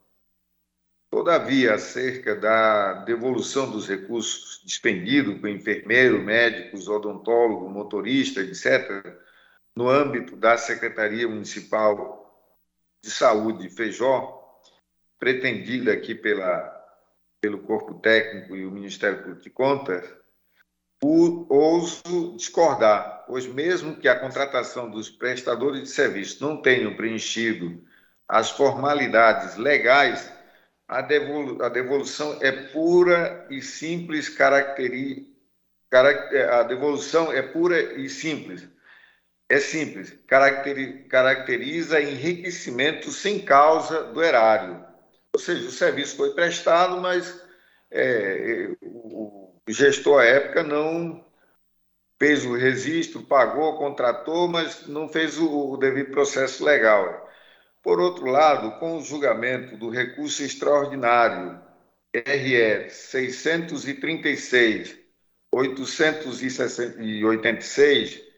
[1.11, 9.20] Todavia, acerca da devolução dos recursos despendidos com enfermeiro, médicos, odontólogo, motorista, etc.,
[9.75, 12.21] no âmbito da Secretaria Municipal
[13.03, 14.41] de Saúde Feijó,
[15.17, 16.69] pretendida aqui pela,
[17.39, 20.21] pelo Corpo Técnico e o Ministério Público de Contas,
[21.03, 27.83] ouso discordar, pois mesmo que a contratação dos prestadores de serviço não tenham preenchido
[28.27, 30.31] as formalidades legais,
[30.87, 35.31] a, devolu a devolução é pura e simples caracteri
[36.51, 38.67] a devolução é pura e simples
[39.51, 40.17] é simples,
[41.09, 44.81] caracteriza enriquecimento sem causa do erário.
[45.35, 47.37] Ou seja, o serviço foi prestado, mas
[47.91, 51.25] é, o gestor à época não
[52.17, 57.29] fez o registro, pagou, contratou, mas não fez o, o devido processo legal.
[57.83, 61.59] Por outro lado, com o julgamento do recurso extraordinário
[62.15, 64.97] RE 636
[65.53, 68.30] 886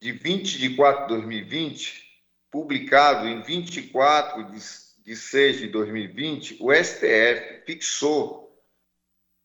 [0.00, 2.02] de 20 de 4 de 2020,
[2.50, 4.58] publicado em 24 de,
[5.04, 8.40] de 6 de 2020, o STF fixou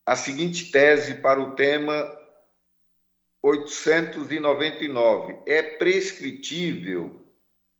[0.04, 2.10] a seguinte tese para o tema
[3.42, 5.36] 899.
[5.46, 7.22] É prescritível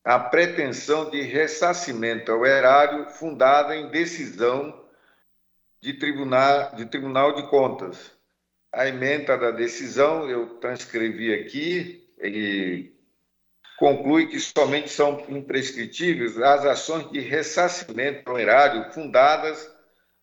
[0.05, 4.85] a pretensão de ressarcimento ao erário fundada em decisão
[5.81, 8.13] de tribunal, de tribunal de Contas.
[8.73, 12.93] A emenda da decisão, eu transcrevi aqui, e
[13.79, 19.71] conclui que somente são imprescritíveis as ações de ressarcimento ao erário fundadas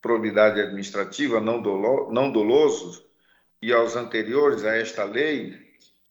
[0.00, 3.02] probidade administrativa não, dolo, não dolosos
[3.60, 5.58] e aos anteriores a esta lei,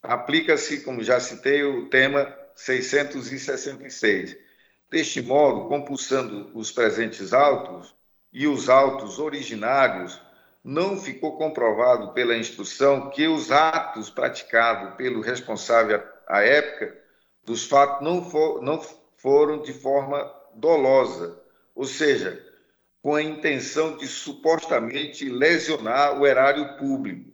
[0.03, 4.35] aplica-se, como já citei, o tema 666.
[4.89, 7.95] Deste modo, compulsando os presentes autos,
[8.35, 10.21] e os autos originários,
[10.61, 16.93] não ficou comprovado pela instrução que os atos praticados pelo responsável à época
[17.45, 21.41] dos fatos não, for, não foram de forma dolosa,
[21.73, 22.45] ou seja,
[23.01, 27.31] com a intenção de supostamente lesionar o erário público.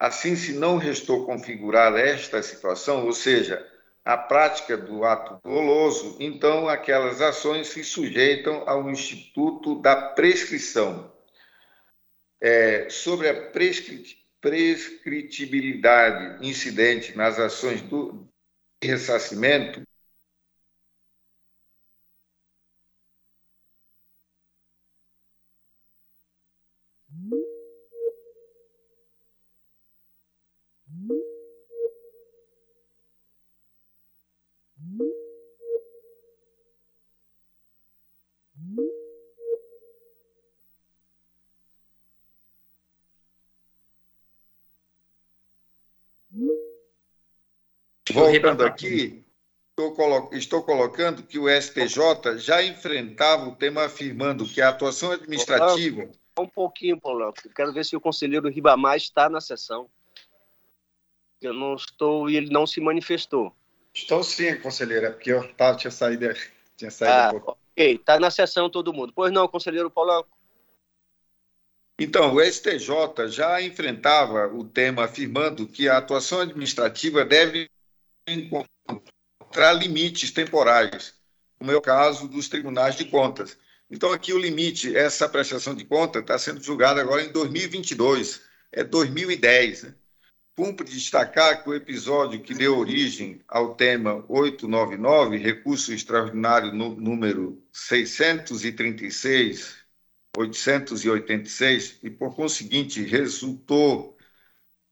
[0.00, 3.64] Assim, se não restou configurar esta situação, ou seja,
[4.04, 11.12] a prática do ato doloso, então aquelas ações se sujeitam ao instituto da prescrição.
[12.40, 18.26] É, sobre a prescrit prescritibilidade incidente nas ações do
[18.82, 19.86] ressarcimento,
[48.12, 49.24] Voltando aqui,
[49.70, 55.12] estou, colo estou colocando que o STJ já enfrentava o tema afirmando que a atuação
[55.12, 56.10] administrativa.
[56.38, 57.32] Um pouquinho, Paulão.
[57.54, 59.88] Quero ver se o conselheiro Ribamar está na sessão.
[61.40, 63.54] Eu não estou e ele não se manifestou.
[63.92, 66.32] Estou sim, conselheira, porque eu tava, tinha saído,
[66.76, 67.58] tinha saído ah, um pouco.
[67.72, 69.12] Ok, está na sessão todo mundo.
[69.14, 70.24] Pois não, conselheiro Paulão.
[71.98, 77.70] Então, o STJ já enfrentava o tema afirmando que a atuação administrativa deve
[78.28, 81.14] encontrar limites temporais,
[81.58, 83.58] como é o caso dos tribunais de contas.
[83.90, 88.40] Então, aqui o limite, essa prestação de conta está sendo julgada agora em 2022,
[88.72, 89.82] é 2010.
[89.82, 89.94] Né?
[90.56, 99.76] Cumpre destacar que o episódio que deu origem ao tema 899, recurso extraordinário número 636,
[100.36, 104.11] 886, e por conseguinte resultou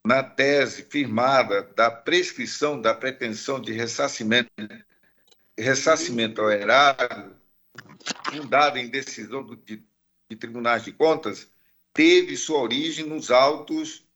[0.05, 4.51] na tese firmada da prescrição da pretensão de ressarcimento,
[5.59, 7.37] ressarcimento ao erário,
[8.25, 9.85] fundada em decisão do, de,
[10.29, 11.51] de tribunais de contas,
[11.93, 14.07] teve sua origem nos autos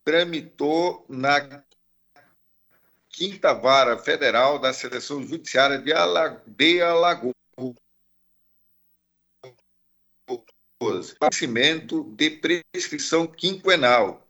[0.04, 1.64] tramitou na
[3.14, 5.92] Quinta Vara Federal da Seleção Judiciária de,
[6.82, 7.32] Alagoas.
[11.22, 14.28] Vencimento de prescrição quinquenal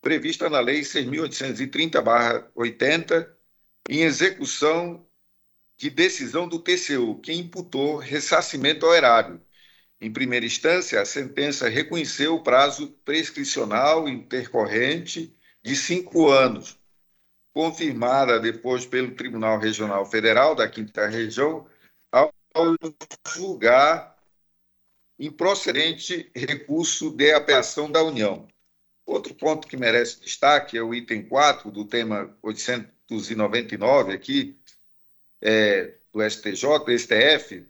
[0.00, 3.30] prevista na Lei 6.830-80,
[3.90, 5.06] em execução
[5.76, 9.38] de decisão do TCU, que imputou ressarcimento ao erário.
[10.00, 16.78] Em primeira instância, a sentença reconheceu o prazo prescricional intercorrente de cinco anos,
[17.54, 21.66] confirmada depois pelo Tribunal Regional Federal da Quinta Região,
[22.10, 22.32] ao
[23.28, 24.14] julgar
[25.18, 28.46] improcedente recurso de apelação da União.
[29.06, 34.58] Outro ponto que merece destaque é o item 4 do tema 899 aqui,
[35.40, 37.66] é, do STJ, STF,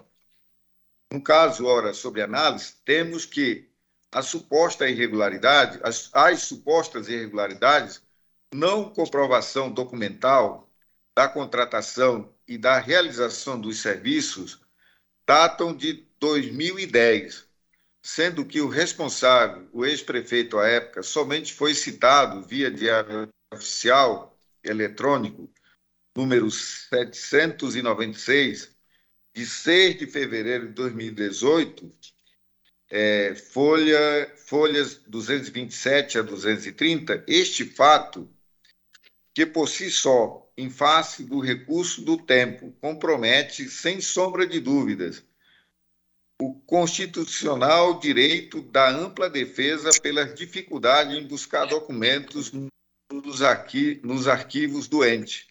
[1.11, 3.69] No caso, ora, sobre análise, temos que
[4.11, 8.01] a suposta irregularidade, as, as supostas irregularidades,
[8.53, 10.69] não comprovação documental
[11.15, 14.66] da contratação e da realização dos serviços
[15.27, 17.45] datam de 2010,
[18.01, 25.51] sendo que o responsável, o ex-prefeito à época, somente foi citado via diário oficial eletrônico
[26.15, 28.73] número 796,
[29.35, 31.93] de 6 de fevereiro de 2018,
[32.89, 38.33] é, folha, folhas 227 a 230, este fato,
[39.33, 45.23] que por si só, em face do recurso do tempo, compromete, sem sombra de dúvidas,
[46.41, 52.51] o constitucional direito da ampla defesa pelas dificuldades em buscar documentos
[53.11, 55.47] nos, arqui nos arquivos do ente,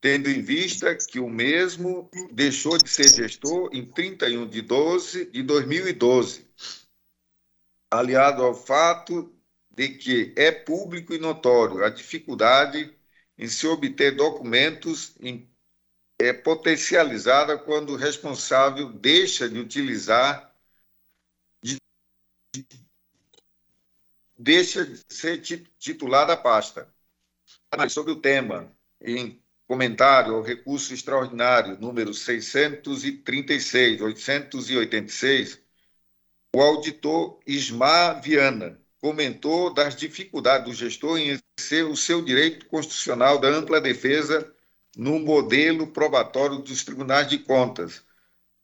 [0.00, 5.42] tendo em vista que o mesmo deixou de ser gestor em 31 de 12 de
[5.42, 6.46] 2012,
[7.90, 9.32] aliado ao fato
[9.70, 12.92] de que é público e notório a dificuldade
[13.38, 15.48] em se obter documentos em,
[16.20, 20.52] é potencializada quando o responsável deixa de utilizar
[24.36, 25.40] deixa de ser
[25.78, 26.92] titular da pasta.
[27.88, 35.62] Sobre o tema, em comentário ao recurso extraordinário número 636, 886,
[36.54, 43.36] o auditor Ismar Viana comentou das dificuldades do gestor em exercer o seu direito constitucional
[43.36, 44.54] da ampla defesa
[44.96, 48.04] no modelo probatório dos tribunais de contas,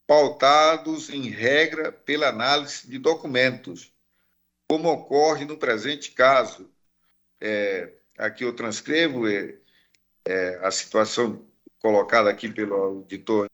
[0.07, 3.93] pautados em regra pela análise de documentos,
[4.69, 6.71] como ocorre no presente caso.
[7.41, 9.57] É, aqui eu transcrevo é,
[10.23, 11.45] é, a situação
[11.79, 13.49] colocada aqui pelo auditor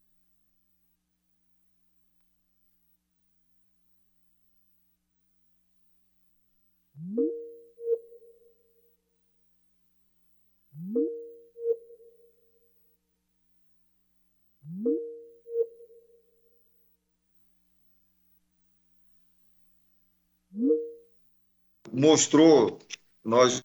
[21.96, 22.80] mostrou,
[23.24, 23.64] nós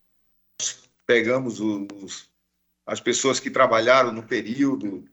[1.05, 2.31] pegamos os,
[2.87, 5.09] as pessoas que trabalharam no período,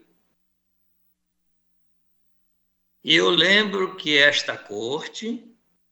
[3.03, 5.43] E eu lembro que esta corte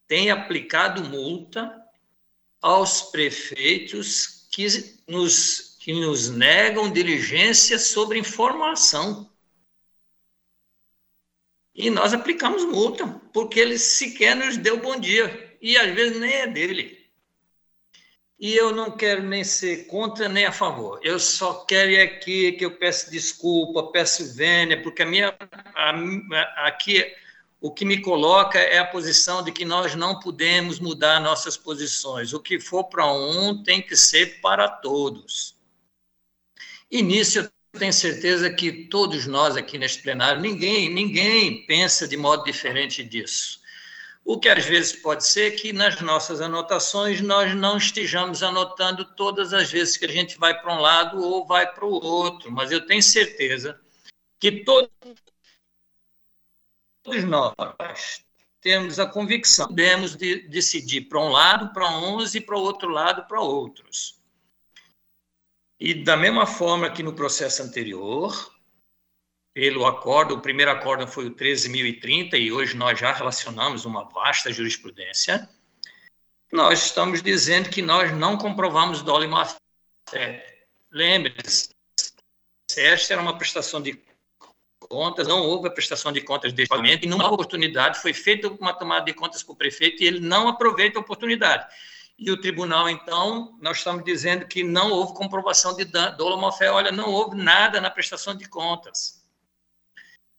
[0.07, 1.83] tem aplicado multa
[2.61, 4.67] aos prefeitos que
[5.07, 9.31] nos, que nos negam diligência sobre informação.
[11.75, 15.57] E nós aplicamos multa, porque ele sequer nos deu bom dia.
[15.61, 16.99] E às vezes nem é dele.
[18.39, 21.01] E eu não quero nem ser contra nem a favor.
[21.03, 25.37] Eu só quero aqui que eu peço desculpa, peço vênia, porque a minha,
[25.75, 27.05] a, aqui
[27.61, 32.33] o que me coloca é a posição de que nós não podemos mudar nossas posições.
[32.33, 35.57] O que for para um tem que ser para todos.
[36.91, 42.17] E nisso eu tenho certeza que todos nós aqui neste plenário, ninguém, ninguém pensa de
[42.17, 43.59] modo diferente disso.
[44.25, 49.53] O que às vezes pode ser que nas nossas anotações nós não estejamos anotando todas
[49.53, 52.71] as vezes que a gente vai para um lado ou vai para o outro, mas
[52.71, 53.81] eu tenho certeza
[54.39, 54.91] que todos
[57.09, 58.23] todos nós
[58.61, 62.91] temos a convicção, podemos de, decidir para um lado, para uns e para o outro
[62.91, 64.21] lado, para outros.
[65.81, 68.53] E da mesma forma que no processo anterior,
[69.55, 74.53] pelo acordo, o primeiro acordo foi o 13.030 e hoje nós já relacionamos uma vasta
[74.53, 75.49] jurisprudência,
[76.53, 79.47] nós estamos dizendo que nós não comprovamos dolo e má
[80.11, 80.67] fé.
[80.91, 81.71] Lembre-se,
[82.77, 84.08] esta era uma prestação de
[84.89, 88.73] contas, não houve a prestação de contas deste pagamento, e numa oportunidade foi feita uma
[88.73, 91.67] tomada de contas para o prefeito e ele não aproveita a oportunidade.
[92.19, 96.69] E o tribunal, então, nós estamos dizendo que não houve comprovação de dolo ou fé.
[96.69, 99.23] Olha, não houve nada na prestação de contas.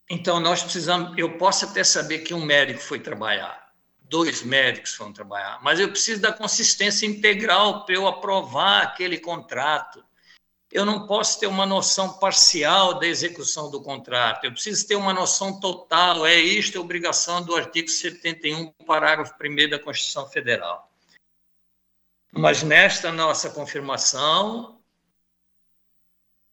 [0.09, 1.17] Então, nós precisamos.
[1.17, 3.71] Eu posso até saber que um médico foi trabalhar,
[4.01, 10.03] dois médicos foram trabalhar, mas eu preciso da consistência integral para eu aprovar aquele contrato
[10.71, 15.13] eu não posso ter uma noção parcial da execução do contrato, eu preciso ter uma
[15.13, 16.25] noção total.
[16.25, 20.91] É isto a obrigação do artigo 71, parágrafo 1 da Constituição Federal.
[22.31, 24.79] Mas nesta nossa confirmação,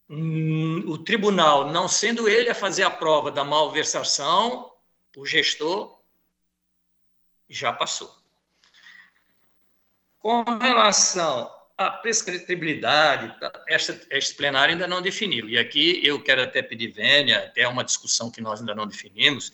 [0.08, 4.72] hum, o tribunal, não sendo ele a fazer a prova da malversação,
[5.14, 6.00] o gestor
[7.50, 8.14] já passou.
[10.18, 13.34] Com relação a prescritibilidade,
[13.68, 15.48] esta, este plenário ainda não definiu.
[15.48, 19.52] E aqui eu quero até pedir vênia, até uma discussão que nós ainda não definimos.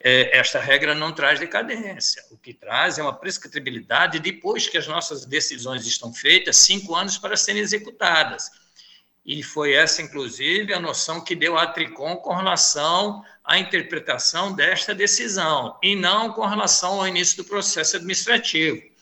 [0.00, 2.22] É, esta regra não traz decadência.
[2.30, 7.16] O que traz é uma prescritibilidade depois que as nossas decisões estão feitas, cinco anos
[7.16, 8.50] para serem executadas.
[9.24, 14.94] E foi essa, inclusive, a noção que deu a Tricom com relação à interpretação desta
[14.94, 18.93] decisão, e não com relação ao início do processo administrativo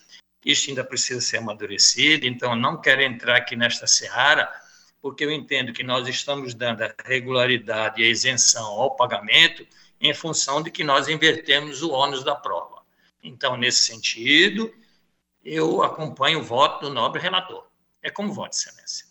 [0.45, 4.53] isso ainda precisa ser amadurecido, então não quero entrar aqui nesta seara,
[5.01, 9.67] porque eu entendo que nós estamos dando a regularidade e a isenção ao pagamento
[10.01, 12.83] em função de que nós invertemos o ônus da prova.
[13.23, 14.75] Então, nesse sentido,
[15.45, 17.67] eu acompanho o voto do nobre relator.
[18.03, 19.07] É como voto, excelência.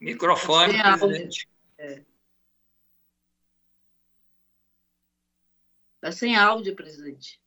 [0.00, 1.48] Microfone, presidente.
[1.78, 2.05] É.
[6.06, 7.42] Está sem áudio, presidente.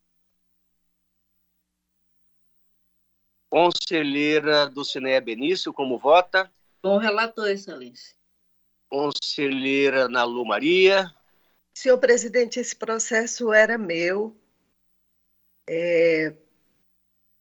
[3.49, 6.51] Conselheira Dulcineia Benício, como vota?
[6.82, 8.14] Com o relator, excelência.
[8.89, 11.10] Conselheira Nalu Maria.
[11.74, 14.38] Senhor presidente, esse processo era meu.
[15.66, 16.36] É,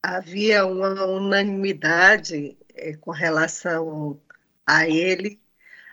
[0.00, 4.22] havia uma unanimidade é, com relação
[4.64, 5.42] a ele,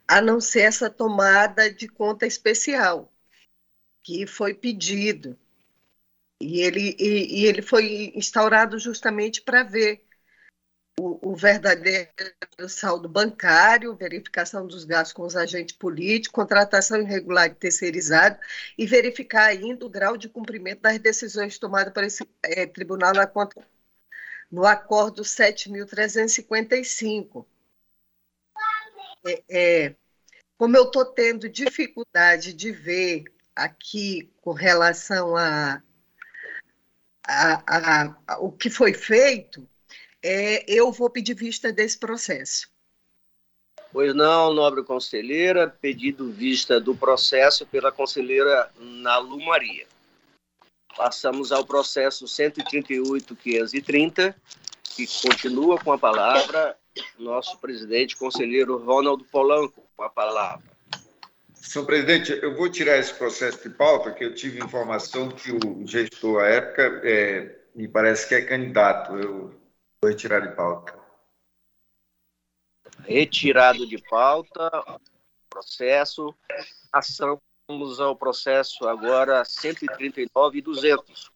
[0.08, 3.12] a não ser essa tomada de conta especial
[4.06, 5.38] que foi pedido.
[6.40, 10.06] E ele, e, e ele foi instaurado justamente para ver
[11.00, 12.12] o, o, verdadeiro
[12.70, 18.40] saldo bancário, verificação dos gastos com os agentes políticos, contratação irregular e terceirizado,
[18.78, 23.26] e verificar ainda o grau de cumprimento das decisões tomadas por esse é, tribunal na
[23.26, 23.68] conta,
[24.52, 27.46] no acordo 7.355.
[29.26, 29.96] É, é,
[30.58, 35.82] como eu estou tendo dificuldade de ver aqui com relação a,
[37.26, 39.68] a, a, a o que foi feito,
[40.22, 42.70] é, eu vou pedir vista desse processo.
[43.92, 49.88] Pois não, nobre conselheira, pedido vista do processo pela conselheira Nalu Maria.
[50.98, 54.36] Passamos ao processo 138.530,
[54.84, 56.78] que continua com a palavra
[57.18, 60.75] nosso presidente, conselheiro Ronaldo Polanco, com a palavra.
[61.66, 65.86] Senhor presidente, eu vou tirar esse processo de pauta, que eu tive informação que o
[65.86, 69.18] gestor à época é, me parece que é candidato.
[69.18, 69.66] Eu
[70.02, 70.94] Vou retirar de pauta.
[73.00, 74.70] Retirado de pauta,
[75.50, 76.36] processo,
[76.92, 81.32] passamos ao processo agora 139 e 200.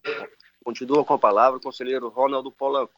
[0.63, 2.93] Continua com a palavra o conselheiro Ronaldo Polanco.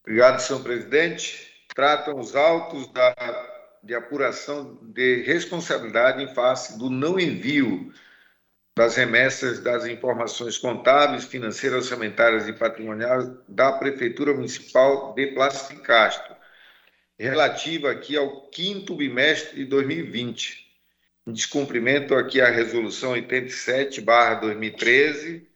[0.00, 1.66] Obrigado, senhor presidente.
[1.74, 3.14] Tratam os autos da,
[3.84, 7.92] de apuração de responsabilidade em face do não envio
[8.76, 16.34] das remessas das informações contábeis, financeiras, orçamentárias e patrimoniais da Prefeitura Municipal de Plástico Castro,
[17.18, 20.66] relativa aqui ao quinto bimestre de 2020,
[21.26, 25.46] em descumprimento aqui à Resolução 87-2013,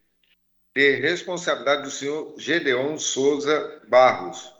[0.76, 4.54] de responsabilidade do senhor Gedeon Souza Barros.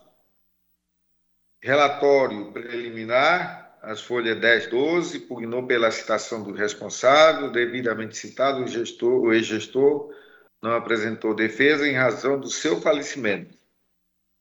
[1.63, 9.21] Relatório preliminar as folhas 10, 12, pugnou pela citação do responsável, devidamente citado, o gestor,
[9.21, 10.15] o ex-gestor
[10.63, 13.57] não apresentou defesa em razão do seu falecimento,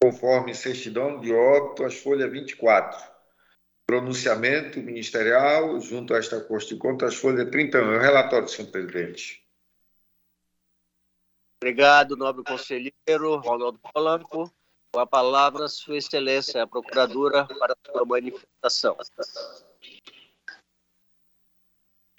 [0.02, 3.18] conforme certidão de óbito, as folhas 24.
[3.86, 7.94] Pronunciamento ministerial, junto a esta Corte de Contas, as folhas 31.
[7.94, 9.46] É o relatório, senhor presidente.
[11.62, 14.52] Obrigado, nobre conselheiro Ronaldo Polanco.
[14.94, 18.98] Com a palavra, Sua Excelência, a Procuradora, para a sua manifestação.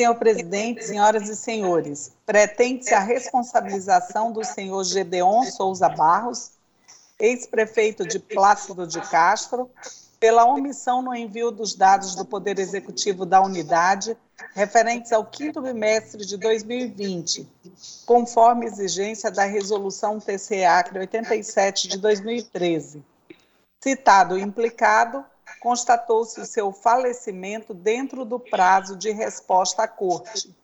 [0.01, 6.53] Senhor presidente, senhoras e senhores, pretende-se a responsabilização do senhor Gedeon Souza Barros,
[7.19, 9.69] ex-prefeito de Plácido de Castro,
[10.21, 14.17] pela omissão no envio dos dados do Poder Executivo da unidade
[14.55, 17.49] referentes ao quinto bimestre de 2020,
[18.05, 23.05] conforme exigência da Resolução TCE-ACRE 87 de 2013.
[23.81, 25.25] Citado implicado,
[25.61, 30.55] constatou-se o seu falecimento dentro do prazo de resposta à Corte.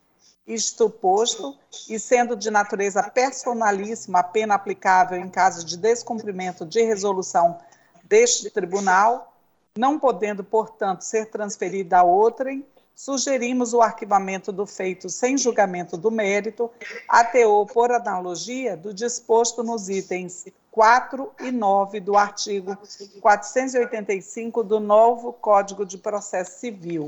[0.47, 1.57] Isto posto,
[1.89, 7.57] e sendo de natureza personalíssima a pena aplicável em caso de descumprimento de resolução
[8.03, 9.34] deste tribunal,
[9.77, 12.65] não podendo, portanto, ser transferida a outrem,
[12.95, 16.71] sugerimos o arquivamento do feito sem julgamento do mérito,
[17.09, 22.77] até ou por analogia do disposto nos itens 4 e 9 do artigo
[23.19, 27.07] 485 do novo Código de Processo Civil.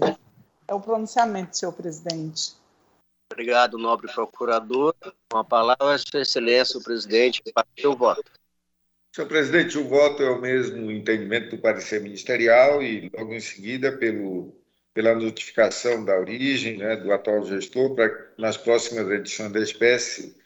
[0.67, 2.55] É o pronunciamento, senhor presidente.
[3.31, 4.93] Obrigado, nobre procurador.
[5.29, 8.23] Com a palavra, Sua Excelência, o presidente, para o voto.
[9.17, 13.97] Senhor presidente, o voto é o mesmo entendimento do parecer ministerial e, logo em seguida,
[13.97, 14.55] pelo,
[14.93, 20.39] pela notificação da origem né, do atual gestor, para que nas próximas edições da espécie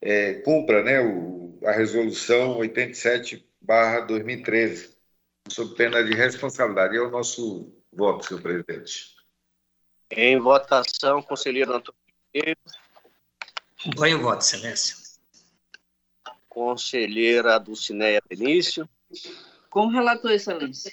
[0.00, 4.94] é, cumpra né, o, a resolução 87-2013,
[5.50, 6.96] sob pena de responsabilidade.
[6.96, 9.14] É o nosso voto, senhor presidente.
[10.10, 12.00] Em votação, conselheiro Antônio
[13.78, 14.99] Acompanho o voto, excelência
[16.50, 18.86] conselheira Dulcineia Benício.
[19.70, 20.92] Com o relator, excelência.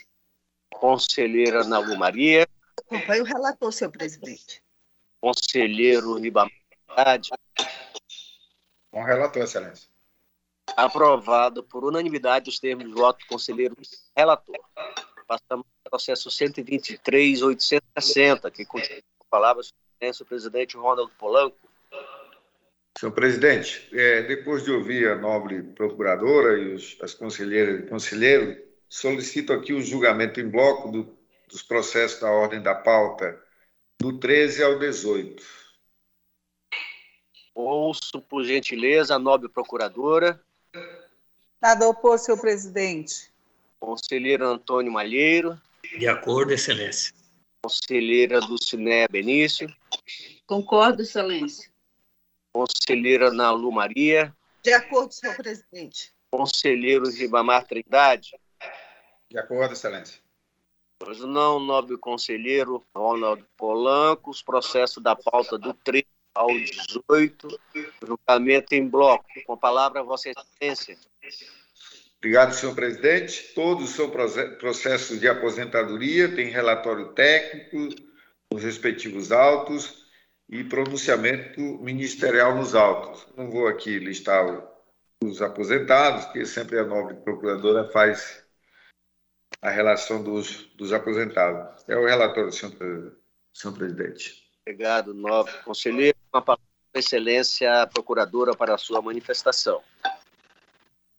[0.72, 2.48] Conselheira Nalu Maria.
[2.86, 4.64] Acompanhe o relator, senhor presidente.
[5.20, 6.52] Conselheiro Ribamar.
[8.92, 9.90] Com relator, excelência.
[10.76, 13.76] Aprovado por unanimidade os termos de voto do conselheiro
[14.16, 14.56] relator.
[15.28, 19.64] Passamos ao processo 123.860, que continua com a palavra
[20.22, 21.67] o presidente Ronaldo Polanco
[23.00, 28.58] Senhor presidente, é, depois de ouvir a nobre procuradora e os, as conselheiras e conselheiros,
[28.90, 31.18] solicito aqui o julgamento em bloco do,
[31.48, 33.40] dos processos da ordem da pauta
[34.00, 35.44] do 13 ao 18.
[37.54, 40.42] Ouço, por gentileza, a nobre procuradora.
[41.62, 43.32] Nada opor, senhor presidente.
[43.80, 45.60] Conselheiro Antônio Malheiro.
[46.00, 47.14] De acordo, excelência.
[47.62, 49.72] Conselheira Dulcinea Benício.
[50.48, 51.77] Concordo, excelência.
[52.58, 54.36] Conselheira Nalu Maria.
[54.64, 56.12] De acordo, senhor presidente.
[56.32, 58.32] Conselheiro Ribamar Trindade.
[59.30, 60.20] De acordo, excelência.
[60.98, 67.60] Pois não, nobre conselheiro Ronaldo Polanco, os processos da pauta do 13 ao 18,
[68.04, 69.26] julgamento em bloco.
[69.46, 70.98] Com a palavra, Vossa Excelência.
[72.18, 73.54] Obrigado, senhor presidente.
[73.54, 74.10] Todos são
[74.58, 77.90] processos de aposentadoria, tem relatório técnico
[78.52, 80.07] nos respectivos autos
[80.50, 83.28] e pronunciamento ministerial nos autos.
[83.36, 84.46] Não vou aqui listar
[85.24, 88.44] os aposentados, porque sempre a nobre procuradora faz
[89.62, 91.84] a relação dos, dos aposentados.
[91.88, 93.18] É o relatório, senhor,
[93.54, 94.48] senhor presidente.
[94.62, 96.18] Obrigado, nobre conselheiro.
[96.32, 99.82] Com a palavra, excelência procuradora, para a sua manifestação.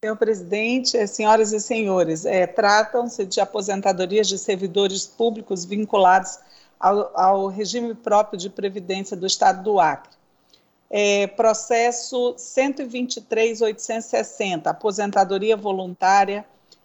[0.02, 6.38] Senhor presidente, senhoras e senhores, é, tratam-se de aposentadorias de servidores públicos vinculados
[6.78, 10.12] ao, ao, regime próprio de previdência do Estado do Acre.
[10.90, 16.44] É, processo 123.860, aposentadoria voluntária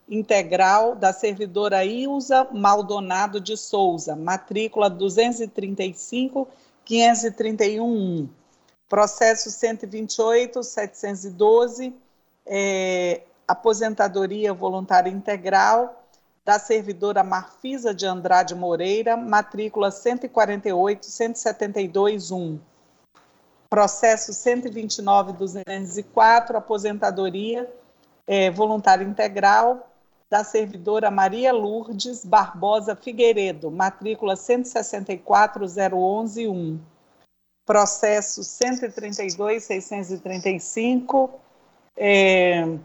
[0.09, 6.47] integral da servidora Ilza Maldonado de Souza, matrícula 235
[6.83, 8.27] 531
[8.93, 11.91] Processo 128.712,
[12.45, 16.02] é, aposentadoria voluntária integral
[16.45, 22.59] da servidora Marfisa de Andrade Moreira, matrícula 148.172.1.
[23.69, 27.73] Processo 129.204, aposentadoria
[28.27, 29.89] é, voluntária integral
[30.29, 36.79] da servidora Maria Lourdes Barbosa Figueiredo, matrícula 164.011.1.
[37.65, 41.29] Processo 132.635,
[41.95, 42.77] é,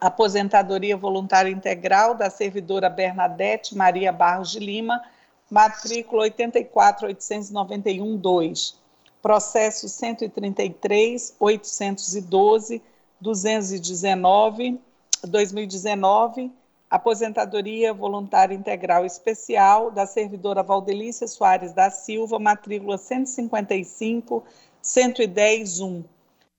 [0.00, 5.02] aposentadoria voluntária integral da servidora Bernadette Maria Barros de Lima,
[5.50, 8.76] matrícula 84.891.2.
[9.20, 12.80] Processo 133.812,
[13.20, 14.80] 219,
[15.22, 16.50] 2019,
[16.88, 24.42] aposentadoria voluntária integral especial da servidora Valdelícia Soares da Silva, matrícula 155
[24.82, 26.02] 110 1.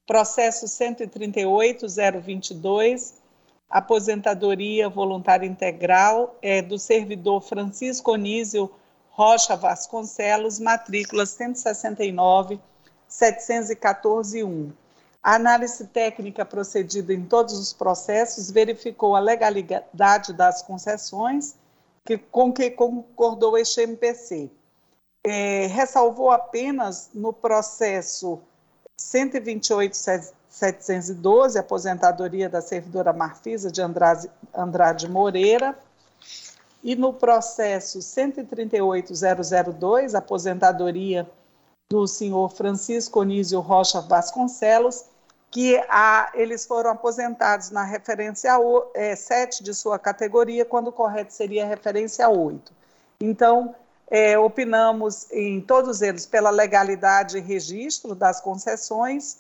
[0.06, 3.20] Processo 138.022,
[3.72, 8.69] aposentadoria voluntária integral é do servidor Francisco Onísio
[9.11, 12.59] Rocha Vasconcelos, matrícula 169
[13.07, 14.72] 714 1.
[15.24, 21.55] A análise técnica procedida em todos os processos verificou a legalidade das concessões
[22.03, 24.49] que, com que concordou este MPC.
[25.24, 28.41] É, ressalvou apenas no processo
[29.02, 35.76] 128.712, aposentadoria da servidora Marfisa de Andrade, Moreira,
[36.84, 41.30] e no processo 138.002, aposentadoria
[41.89, 45.06] do senhor Francisco Onísio Rocha Vasconcelos,
[45.49, 48.54] que a, eles foram aposentados na referência
[48.93, 52.71] é, 7 de sua categoria, quando o correto seria a referência 8.
[53.20, 53.75] Então,
[54.12, 59.38] é, opinamos em todos eles pela legalidade e registro das concessões,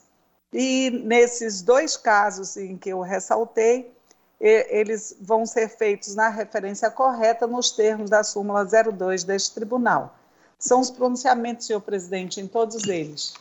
[0.53, 3.93] e nesses dois casos em que eu ressaltei,
[4.39, 10.15] eles vão ser feitos na referência correta nos termos da súmula 02 deste tribunal.
[10.57, 13.33] São os pronunciamentos, senhor presidente, em todos eles.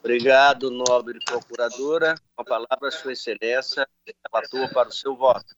[0.00, 2.14] Obrigado, nobre procuradora.
[2.34, 3.86] Com a palavra, Sua Excelência,
[4.32, 5.54] relator para o seu voto.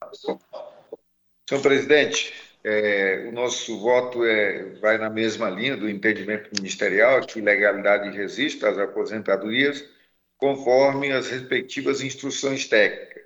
[1.49, 7.41] Senhor presidente, é, o nosso voto é, vai na mesma linha do entendimento ministerial, que
[7.41, 9.85] legalidade e registro das aposentadorias,
[10.37, 13.23] conforme as respectivas instruções técnicas.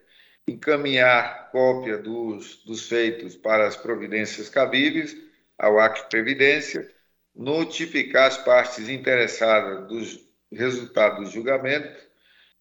[0.47, 5.17] Encaminhar cópia dos, dos feitos para as providências cabíveis
[5.59, 6.91] ao Acto de Previdência,
[7.35, 10.25] notificar as partes interessadas dos
[10.55, 12.01] resultado do julgamento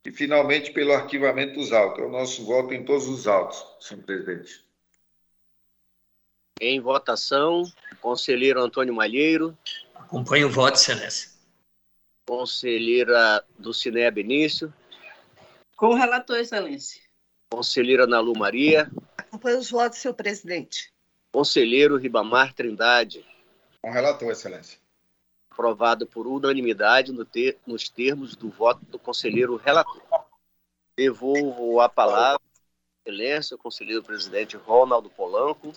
[0.06, 2.04] e, finalmente, pelo arquivamento dos autos.
[2.04, 4.63] É o nosso voto em todos os autos, senhor presidente.
[6.62, 7.64] Em votação,
[8.02, 9.58] conselheiro Antônio Malheiro.
[9.96, 11.32] Acompanho o voto, excelência.
[12.26, 14.74] Conselheira Dulcinea Benício.
[15.76, 17.02] Com o relator, excelência.
[17.52, 18.90] Conselheira Nalu Maria.
[19.18, 20.94] Acompanho os votos, senhor presidente.
[21.32, 23.26] Conselheiro Ribamar Trindade.
[23.82, 24.80] Com o relator, excelência.
[25.52, 30.02] aprovado por unanimidade no ter, nos termos do voto do conselheiro relator.
[30.98, 32.42] Devolvo a palavra,
[33.06, 35.74] excelência, o conselheiro presidente Ronaldo Polanco,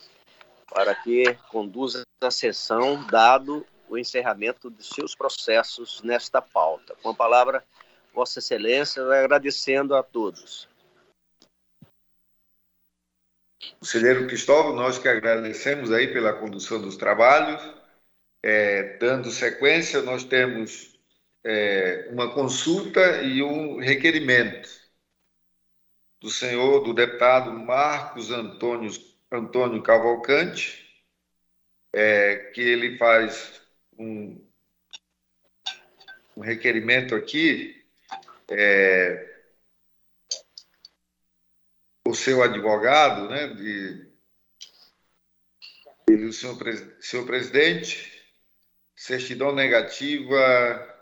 [0.71, 6.95] para que conduza a sessão, dado o encerramento de seus processos nesta pauta.
[7.03, 7.65] Com a palavra,
[8.13, 10.69] Vossa Excelência, agradecendo a todos.
[13.79, 17.63] Conselheiro Cristóvão, nós que agradecemos aí pela condução dos trabalhos.
[18.43, 20.97] É, dando sequência, nós temos
[21.45, 24.69] é, uma consulta e um requerimento
[26.21, 28.91] do senhor, do deputado Marcos Antônio,
[29.31, 30.87] Antônio Cavalcante,
[31.93, 33.61] é, que ele faz
[33.99, 34.47] um,
[36.37, 37.85] um requerimento aqui,
[38.49, 39.37] é,
[42.07, 44.07] o seu advogado, né, de,
[46.09, 46.57] o senhor,
[47.01, 48.17] senhor presidente,
[48.95, 50.95] certidão negativa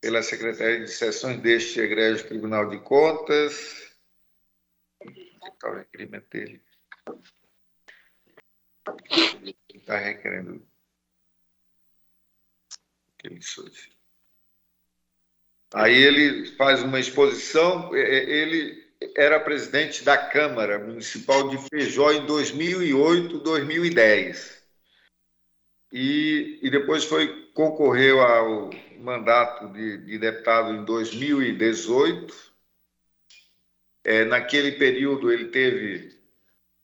[0.00, 3.94] pela Secretaria de Sessões deste Egrégio Tribunal de Contas.
[5.00, 6.71] Está o requerimento dele.
[9.40, 10.66] Ele está requerendo
[15.74, 18.82] Aí ele faz uma exposição, é, é, ele
[19.16, 24.62] era presidente da Câmara Municipal de Feijó em 2008, 2010.
[25.92, 32.52] E, e depois foi concorreu ao mandato de, de deputado em 2018.
[34.04, 36.21] É, naquele período ele teve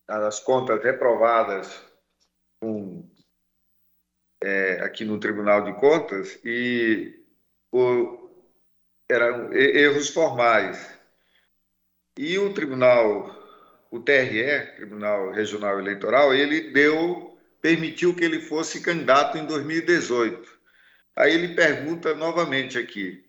[0.09, 1.83] as contas reprovadas
[2.61, 3.09] com
[4.43, 7.23] é, aqui no Tribunal de Contas e
[7.71, 8.31] o,
[9.09, 10.97] eram erros formais.
[12.17, 13.35] E o Tribunal,
[13.91, 20.59] o TRE, Tribunal Regional Eleitoral, ele deu, permitiu que ele fosse candidato em 2018.
[21.17, 23.28] Aí ele pergunta novamente aqui,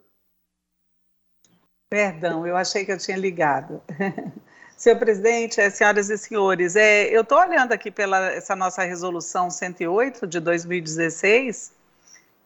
[1.88, 3.82] Perdão, eu achei que eu tinha ligado.
[4.76, 9.48] Senhor presidente, é, senhoras e senhores, é, eu estou olhando aqui pela essa nossa resolução
[9.48, 11.72] 108 de 2016,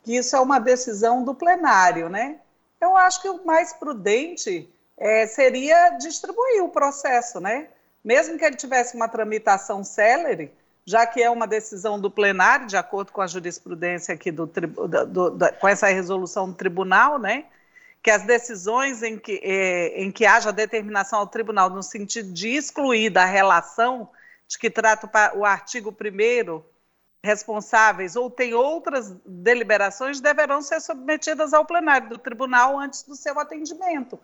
[0.05, 2.39] que isso é uma decisão do plenário, né?
[2.81, 7.67] Eu acho que o mais prudente é, seria distribuir o processo, né?
[8.05, 10.55] Mesmo que ele tivesse uma tramitação célere,
[10.87, 15.31] já que é uma decisão do plenário, de acordo com a jurisprudência aqui do, do,
[15.31, 17.45] do, com essa resolução do tribunal, né?
[18.03, 22.49] que as decisões em que, é, em que haja determinação ao tribunal no sentido de
[22.49, 24.09] excluir da relação
[24.49, 26.63] de que trata o artigo 1
[27.23, 33.39] responsáveis ou tem outras deliberações deverão ser submetidas ao plenário do tribunal antes do seu
[33.39, 34.19] atendimento.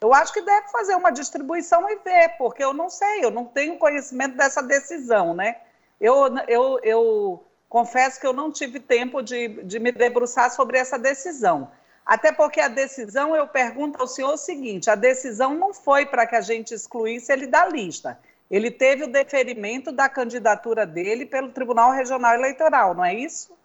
[0.00, 3.44] Eu acho que deve fazer uma distribuição e ver, porque eu não sei, eu não
[3.44, 5.60] tenho conhecimento dessa decisão, né?
[6.00, 10.98] Eu, eu, eu confesso que eu não tive tempo de, de me debruçar sobre essa
[10.98, 11.70] decisão.
[12.04, 16.26] Até porque a decisão, eu pergunto ao senhor o seguinte: a decisão não foi para
[16.26, 18.18] que a gente excluísse ele da lista.
[18.50, 23.56] Ele teve o deferimento da candidatura dele pelo Tribunal Regional Eleitoral, não é isso?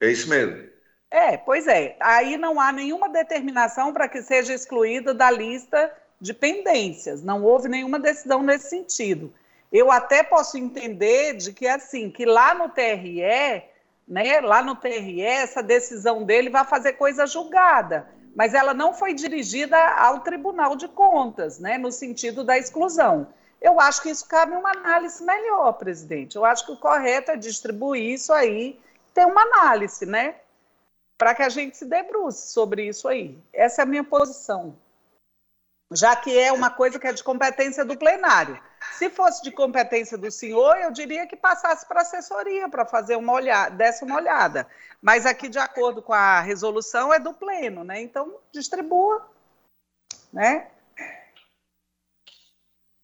[0.00, 0.70] É isso mesmo.
[1.10, 1.96] É, pois é.
[1.98, 7.22] Aí não há nenhuma determinação para que seja excluído da lista de pendências.
[7.22, 9.34] Não houve nenhuma decisão nesse sentido.
[9.72, 13.22] Eu até posso entender de que assim, que lá no TRE,
[14.06, 19.14] né, lá no TRE, essa decisão dele vai fazer coisa julgada, mas ela não foi
[19.14, 23.28] dirigida ao Tribunal de Contas, né, no sentido da exclusão.
[23.60, 26.36] Eu acho que isso cabe uma análise melhor, presidente.
[26.36, 28.78] Eu acho que o correto é distribuir isso aí,
[29.14, 30.34] ter uma análise, né?
[31.22, 33.38] para que a gente se debruce sobre isso aí.
[33.52, 34.76] Essa é a minha posição.
[35.92, 38.60] Já que é uma coisa que é de competência do plenário.
[39.02, 43.32] Se fosse de competência do senhor, eu diria que passasse para assessoria para fazer uma
[43.32, 44.64] olhada, desse uma olhada.
[45.00, 48.00] Mas aqui, de acordo com a resolução, é do pleno, né?
[48.00, 49.28] Então, distribua,
[50.32, 50.68] né?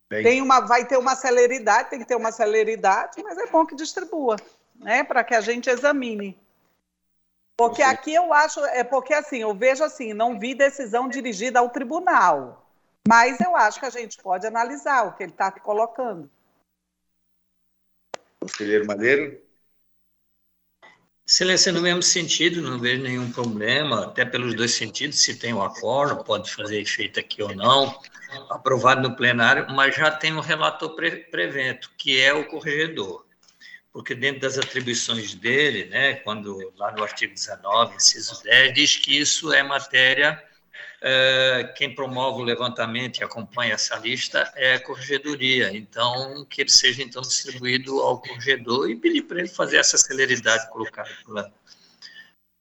[0.09, 3.75] Tem uma, vai ter uma celeridade, tem que ter uma celeridade, mas é bom que
[3.75, 4.37] distribua,
[4.77, 5.03] né?
[5.03, 6.39] Para que a gente examine.
[7.57, 11.71] Porque aqui eu acho, é porque assim, eu vejo assim, não vi decisão dirigida ao
[11.71, 12.68] tribunal,
[13.09, 16.31] mas eu acho que a gente pode analisar o que ele está colocando.
[18.39, 19.41] Conselheiro Madeiro?
[21.27, 25.59] Excelência, no mesmo sentido, não vejo nenhum problema, até pelos dois sentidos, se tem o
[25.59, 27.99] um acordo, pode fazer efeito aqui ou não,
[28.51, 33.27] aprovado no plenário, mas já tem um relator pre prevento, que é o corregedor
[33.91, 39.19] porque dentro das atribuições dele, né, quando lá no artigo 19, inciso 10, diz que
[39.19, 40.41] isso é matéria,
[41.77, 47.03] quem promove o levantamento e acompanha essa lista é a corregedoria, então que ele seja
[47.03, 51.53] então distribuído ao corregedor e pedir para ele fazer essa celeridade colocada pela,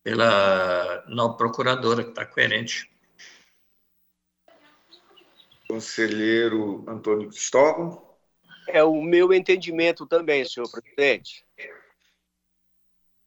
[0.03, 2.89] pela nova procuradora, que está coerente.
[5.67, 8.05] Conselheiro Antônio Cristóvão.
[8.67, 11.45] É o meu entendimento também, senhor presidente.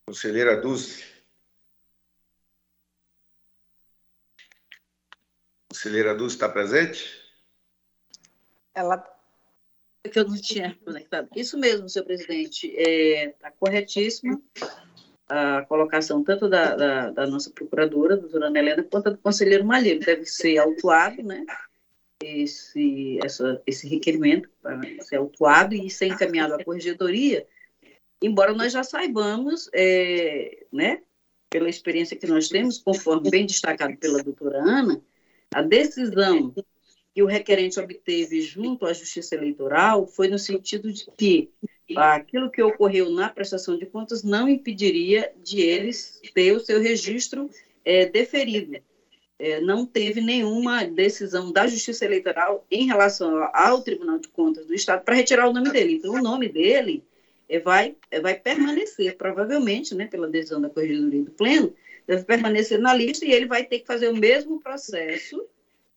[0.06, 1.19] Conselheira Dulce.
[5.80, 7.10] Conselheira Dulce está presente?
[8.74, 9.02] Ela.
[10.04, 11.28] É que eu não tinha conectado.
[11.34, 12.66] Isso mesmo, senhor presidente.
[12.66, 14.38] Está é, tá corretíssima
[15.26, 20.04] a colocação tanto da, da, da nossa procuradora, doutora Ana Helena, quanto do conselheiro Malheiro.
[20.04, 21.46] Deve ser autuado, né?
[22.22, 27.46] esse, essa, esse requerimento para ser autuado e ser encaminhado à corregedoria,
[28.20, 31.00] embora nós já saibamos, é, né,
[31.48, 35.02] pela experiência que nós temos, conforme bem destacado pela doutora Ana,
[35.52, 36.54] a decisão
[37.14, 41.50] que o requerente obteve junto à Justiça Eleitoral foi no sentido de que
[41.96, 47.50] aquilo que ocorreu na prestação de contas não impediria de eles ter o seu registro
[47.84, 48.80] é, deferido
[49.40, 54.74] é, não teve nenhuma decisão da Justiça Eleitoral em relação ao Tribunal de Contas do
[54.74, 55.94] Estado para retirar o nome dele.
[55.94, 57.02] Então, o nome dele
[57.48, 61.74] é, vai, é, vai permanecer, provavelmente, né, pela decisão da Corregedoria do Pleno,
[62.06, 65.44] deve permanecer na lista e ele vai ter que fazer o mesmo processo,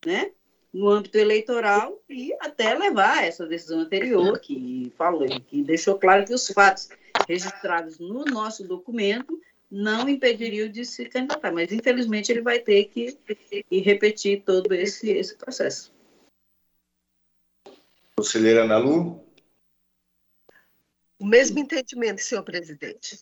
[0.05, 0.31] né,
[0.73, 6.33] no âmbito eleitoral e até levar essa decisão anterior que falou, que deixou claro que
[6.33, 6.89] os fatos
[7.27, 9.39] registrados no nosso documento
[9.69, 13.17] não impediria de se candidatar, mas infelizmente ele vai ter que,
[13.69, 15.91] que repetir todo esse, esse processo.
[18.15, 19.23] Conselheira Ana Lu?
[21.17, 23.17] O mesmo entendimento, senhor presidente.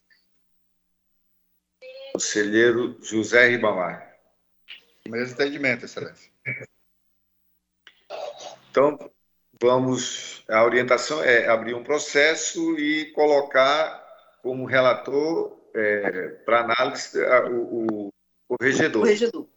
[2.21, 4.15] Conselheiro José Ribamar.
[5.07, 6.31] Mesmo entendimento, excelência.
[8.69, 9.11] Então,
[9.59, 10.43] vamos.
[10.47, 13.99] A orientação é abrir um processo e colocar
[14.43, 17.19] como relator é, para análise
[17.49, 18.11] o, o
[18.47, 19.01] corregedor.
[19.01, 19.49] Corregedor.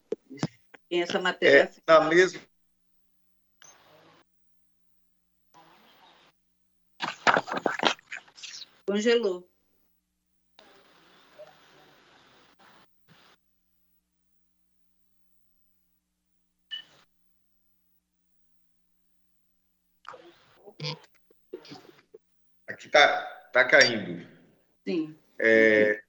[0.88, 1.70] Tem essa matéria.
[1.70, 2.40] É, na mesma.
[8.86, 9.53] Congelou.
[22.66, 24.26] Aqui está tá caindo.
[24.86, 25.16] Sim.
[25.38, 26.00] É,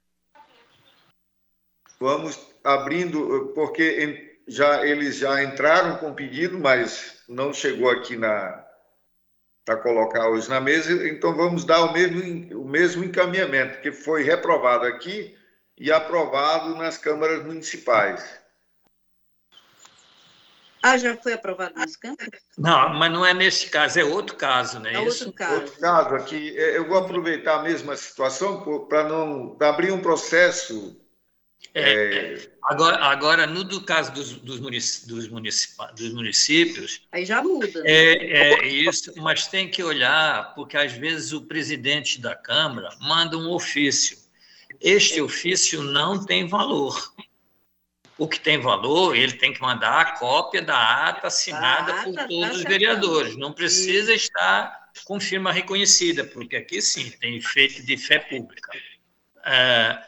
[1.99, 8.63] vamos abrindo, porque já eles já entraram com pedido, mas não chegou aqui na
[9.65, 14.21] para colocar hoje na mesa, então vamos dar o mesmo, o mesmo encaminhamento, que foi
[14.21, 15.35] reprovado aqui
[15.75, 18.44] e aprovado nas câmaras municipais.
[20.87, 22.29] Ah, já foi aprovado nas câmaras?
[22.55, 24.93] Não, mas não é nesse caso, é outro caso, né?
[24.93, 25.55] É outro caso.
[25.55, 29.99] Outro caso aqui, é, eu vou aproveitar a mesma situação para não pra abrir um
[29.99, 30.95] processo.
[31.73, 37.01] É, é, agora, agora, no do caso dos, dos, munic, dos, municipa, dos municípios.
[37.11, 37.81] Aí já muda.
[37.81, 37.89] Né?
[37.91, 43.35] É, é isso, mas tem que olhar, porque às vezes o presidente da Câmara manda
[43.35, 44.19] um ofício.
[44.79, 47.11] Este ofício não tem valor.
[48.17, 52.03] O que tem valor, ele tem que mandar a cópia da ata assinada a ata,
[52.03, 53.35] por todos tá os vereadores.
[53.35, 54.27] Não precisa Isso.
[54.27, 58.71] estar com firma reconhecida, porque aqui sim tem efeito de fé pública.
[59.43, 59.99] É,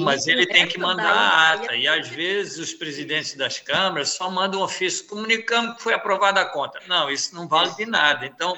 [0.00, 1.74] mas ele tem que mandar a ata.
[1.74, 6.40] E às vezes os presidentes das câmaras só mandam um ofício comunicando que foi aprovada
[6.40, 6.80] a conta.
[6.86, 8.26] Não, isso não vale de nada.
[8.26, 8.54] Então,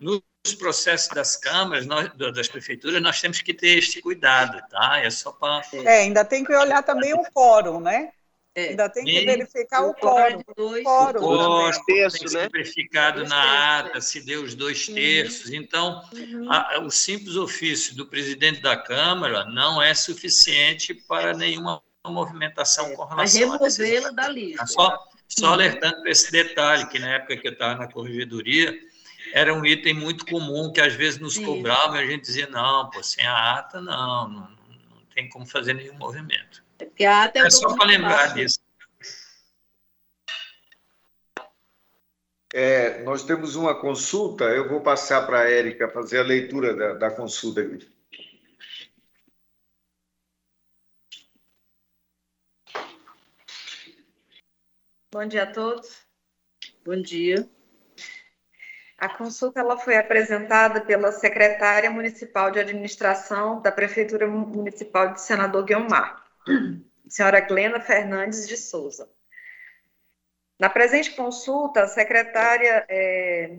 [0.00, 0.22] nos
[0.58, 4.98] processos das câmaras, nós, das prefeituras, nós temos que ter este cuidado, tá?
[4.98, 5.62] É só para.
[5.84, 8.12] É, ainda tem que olhar também o fórum, né?
[8.56, 8.70] É.
[8.70, 10.40] Ainda tem que verificar o, o quórum.
[10.56, 15.50] O quórum tem que ser verificado na ata, se deu os dois terços.
[15.50, 15.56] Uhum.
[15.56, 16.50] Então, uhum.
[16.50, 22.96] a, o simples ofício do presidente da Câmara não é suficiente para nenhuma movimentação é,
[22.96, 24.66] com relação a removê-la da lista.
[24.66, 28.74] Só, só alertando para esse detalhe, que na época que eu estava na corregedoria,
[29.34, 32.88] era um item muito comum que às vezes nos cobravam e a gente dizia, não,
[32.88, 36.64] pô, sem a ata, não, não, não tem como fazer nenhum movimento.
[36.78, 38.60] É, é só para lembrar disso.
[42.52, 46.94] É, nós temos uma consulta, eu vou passar para a Érica fazer a leitura da,
[46.94, 47.86] da consulta aqui.
[55.12, 56.00] Bom dia a todos.
[56.84, 57.48] Bom dia.
[58.98, 65.64] A consulta ela foi apresentada pela secretária municipal de administração da Prefeitura Municipal de Senador
[65.64, 66.25] Guilmar
[67.08, 69.08] senhora Glenda Fernandes de Souza.
[70.58, 73.58] Na presente consulta, a secretária é,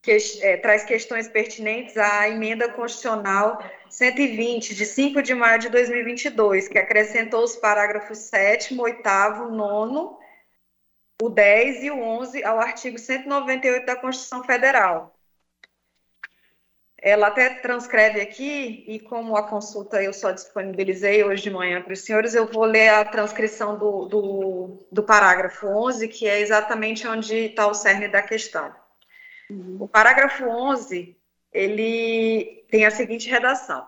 [0.00, 3.58] que, é, traz questões pertinentes à emenda constitucional
[3.90, 9.02] 120, de 5 de maio de 2022, que acrescentou os parágrafos 7, 8,
[9.50, 10.16] 9,
[11.22, 15.16] o 10 e o 11 ao artigo 198 da Constituição Federal,
[17.04, 21.92] ela até transcreve aqui, e como a consulta eu só disponibilizei hoje de manhã para
[21.92, 27.06] os senhores, eu vou ler a transcrição do, do, do parágrafo 11, que é exatamente
[27.08, 28.72] onde está o cerne da questão.
[29.80, 31.16] O parágrafo 11,
[31.52, 33.84] ele tem a seguinte redação.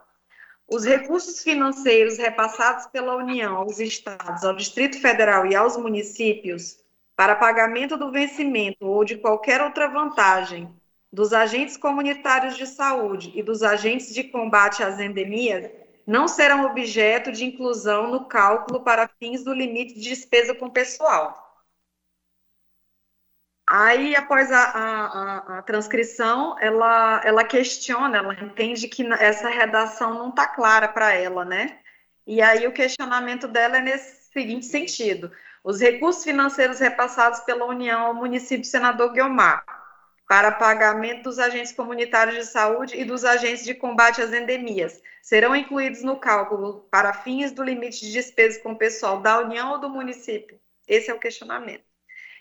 [0.67, 6.79] Os recursos financeiros repassados pela União aos estados, ao Distrito Federal e aos municípios
[7.15, 10.69] para pagamento do vencimento ou de qualquer outra vantagem
[11.15, 15.71] dos agentes comunitários de saúde e dos agentes de combate às endemias
[16.05, 21.41] não serão objeto de inclusão no cálculo para fins do limite de despesa com pessoal.
[23.67, 30.31] Aí, após a, a, a transcrição, ela, ela questiona, ela entende que essa redação não
[30.31, 31.79] está clara para ela, né?
[32.27, 35.31] E aí o questionamento dela é nesse seguinte sentido:
[35.63, 39.84] os recursos financeiros repassados pela União ao município Senador Guiomar
[40.29, 45.03] para pagamento dos agentes comunitários de saúde e dos agentes de combate às endemias.
[45.23, 49.73] Serão incluídos no cálculo para fins do limite de despesas com o pessoal da União
[49.73, 50.59] ou do município?
[50.87, 51.85] Esse é o questionamento.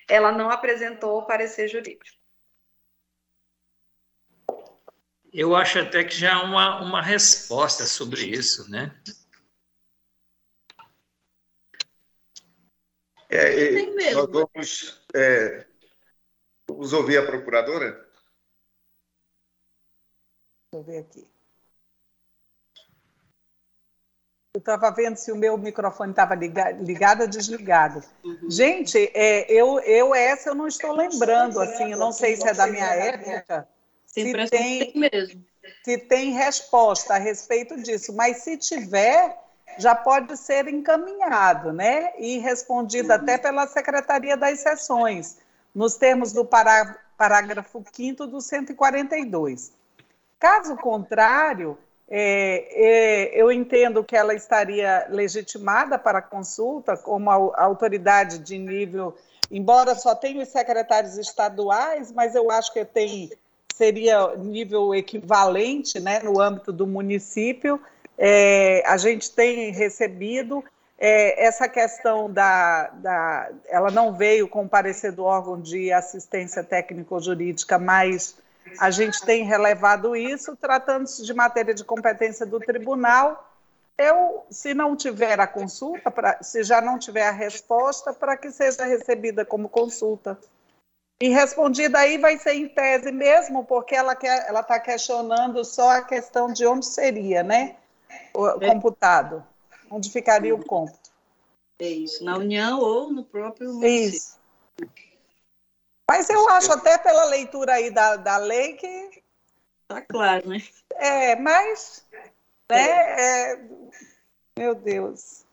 [0.07, 2.17] Ela não apresentou o parecer jurídico.
[5.31, 8.95] Eu acho até que já há uma, uma resposta sobre isso, né?
[13.29, 15.65] É, nós vamos é,
[16.69, 17.91] Vamos ouvir a procuradora?
[20.71, 21.27] Deixa eu ver aqui.
[24.55, 28.03] Eu estava vendo se o meu microfone estava ligado ou desligado.
[28.23, 28.49] Uhum.
[28.51, 32.53] Gente, é, eu, eu essa eu não estou lembrando, assim, eu não sei se é
[32.53, 33.67] da minha época.
[34.05, 35.43] Se tem, mesmo.
[35.83, 39.35] se tem resposta a respeito disso, mas se tiver,
[39.79, 42.13] já pode ser encaminhado, né?
[42.19, 43.15] E respondido uhum.
[43.15, 45.42] até pela Secretaria das Sessões
[45.73, 49.71] nos termos do pará, parágrafo 5 do 142.
[50.39, 51.77] Caso contrário,
[52.09, 59.15] é, é, eu entendo que ela estaria legitimada para consulta como a, autoridade de nível,
[59.49, 63.31] embora só tenha os secretários estaduais, mas eu acho que tem
[63.73, 67.81] seria nível equivalente né, no âmbito do município.
[68.15, 70.63] É, a gente tem recebido
[70.97, 73.49] é, essa questão da, da.
[73.67, 78.35] Ela não veio com o parecer do órgão de assistência técnico-jurídica, mas
[78.79, 83.49] a gente tem relevado isso, tratando-se de matéria de competência do tribunal.
[83.97, 88.51] eu, se não tiver a consulta, pra, se já não tiver a resposta, para que
[88.51, 90.37] seja recebida como consulta.
[91.21, 95.91] E respondida aí vai ser em tese mesmo, porque ela quer, ela está questionando só
[95.91, 97.75] a questão de onde seria, né?
[98.33, 98.67] O é.
[98.67, 99.45] computado,
[99.93, 101.11] onde ficaria o cômputo.
[101.79, 104.17] É isso, na União ou no próprio município.
[104.17, 104.39] Isso.
[106.09, 109.23] Mas eu acho até pela leitura aí da, da lei que.
[109.87, 110.61] Tá claro, né?
[110.95, 112.05] É, mas.
[112.69, 113.61] Né, é,
[114.57, 115.43] meu Deus.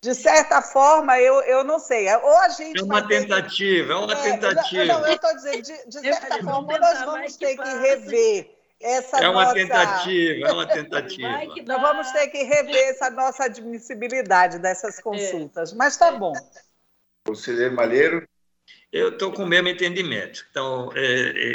[0.00, 2.12] De certa forma, eu, eu não sei.
[2.14, 2.80] Ou a gente.
[2.80, 4.84] É uma tentativa, é uma é, tentativa.
[4.84, 9.28] Não, eu estou dizendo, de, de certa forma, nós vamos ter que rever essa é
[9.28, 9.54] uma nossa...
[9.54, 11.28] tentativa, é uma tentativa.
[11.66, 15.02] Nós vamos ter que rever essa nossa admissibilidade dessas é.
[15.02, 15.76] consultas, é.
[15.76, 16.32] mas tá bom.
[17.26, 18.28] Conselheiro Malheiro?
[18.92, 20.46] Eu estou com o mesmo entendimento.
[20.50, 21.00] Então, é,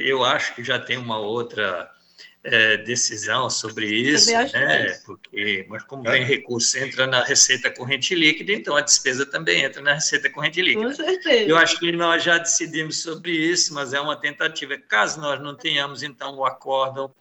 [0.06, 1.91] eu acho que já tem uma outra
[2.46, 5.00] é, decisão sobre isso, né?
[5.04, 9.82] Porque, mas como vem recurso entra na receita corrente líquida, então a despesa também entra
[9.82, 10.88] na receita corrente líquida.
[10.88, 11.50] Com certeza.
[11.50, 14.78] Eu acho que nós já decidimos sobre isso, mas é uma tentativa.
[14.78, 17.12] Caso nós não tenhamos então o acórdão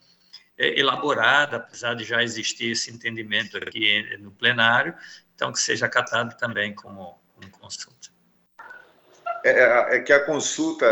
[0.58, 4.94] é, elaborado, apesar de já existir esse entendimento aqui no plenário,
[5.34, 8.10] então que seja acatado também como, como consulta.
[9.42, 10.86] É, é, é que a consulta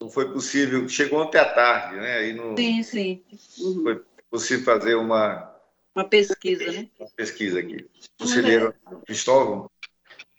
[0.00, 2.18] não foi possível, chegou ontem à tarde, né?
[2.18, 3.24] Aí no, sim, sim.
[3.58, 3.82] Uhum.
[3.82, 5.54] Foi possível fazer uma...
[5.94, 6.88] Uma pesquisa, né?
[6.98, 7.86] Uma pesquisa aqui.
[8.18, 8.74] Conselheiro
[9.04, 9.70] Cristóvão?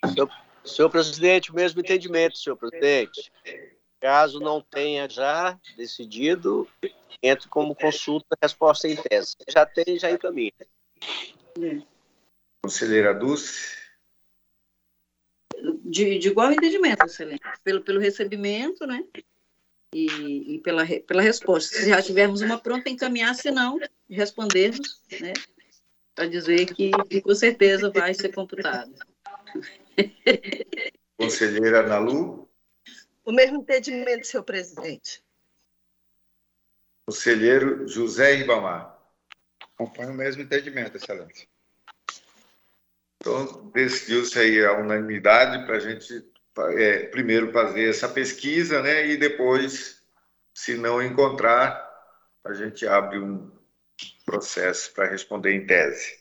[0.05, 0.31] Senhor,
[0.65, 3.31] senhor presidente, o mesmo entendimento, senhor presidente.
[3.99, 6.67] Caso não tenha já decidido,
[7.21, 9.35] entre como consulta resposta em tese.
[9.47, 10.53] Já tem, já encaminha.
[11.61, 11.81] É.
[12.63, 13.77] Conselheira Dulce?
[15.83, 17.41] De, de igual entendimento, excelente.
[17.63, 19.03] Pelo, pelo recebimento, né?
[19.93, 21.75] E, e pela, pela resposta.
[21.75, 25.33] Se já tivermos uma pronta, encaminhar, se não, respondermos, né,
[26.15, 28.93] para dizer que, que, com certeza vai ser computado.
[31.17, 32.49] Conselheira Nalu?
[33.23, 35.23] O mesmo entendimento, senhor presidente.
[37.05, 38.97] Conselheiro José Ribamar.
[39.75, 41.47] Acompanho o mesmo entendimento, excelência.
[43.19, 46.30] Então, decidiu-se aí a unanimidade para a gente
[46.77, 49.07] é, primeiro fazer essa pesquisa, né?
[49.07, 50.03] E depois,
[50.53, 51.89] se não encontrar,
[52.43, 53.51] a gente abre um
[54.25, 56.19] processo para responder em tese.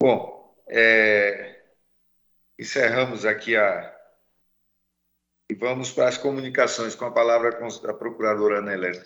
[0.00, 1.62] Bom, é,
[2.58, 3.92] encerramos aqui a.
[5.50, 7.50] E vamos para as comunicações com a palavra
[7.82, 9.04] da procuradora Ana Helena.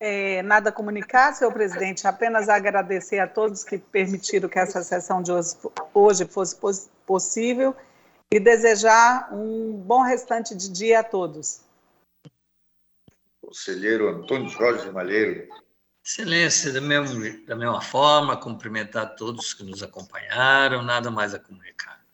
[0.00, 5.20] É, nada a comunicar, senhor presidente, apenas agradecer a todos que permitiram que essa sessão
[5.20, 5.56] de hoje,
[5.92, 6.56] hoje fosse
[7.08, 7.74] possível
[8.30, 11.62] e desejar um bom restante de dia a todos.
[13.40, 15.48] Conselheiro Antônio Jorge Malheiro.
[16.04, 22.04] Excelência, da mesma, da mesma forma, cumprimentar todos que nos acompanharam, nada mais a comunicar.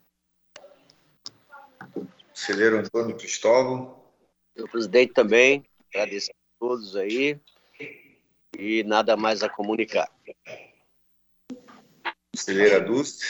[2.29, 4.01] Conselheiro Antônio Cristóvão.
[4.55, 7.37] Senhor presidente também, agradecer a todos aí
[8.57, 10.09] e nada mais a comunicar.
[12.33, 13.25] Conselheira Dulce.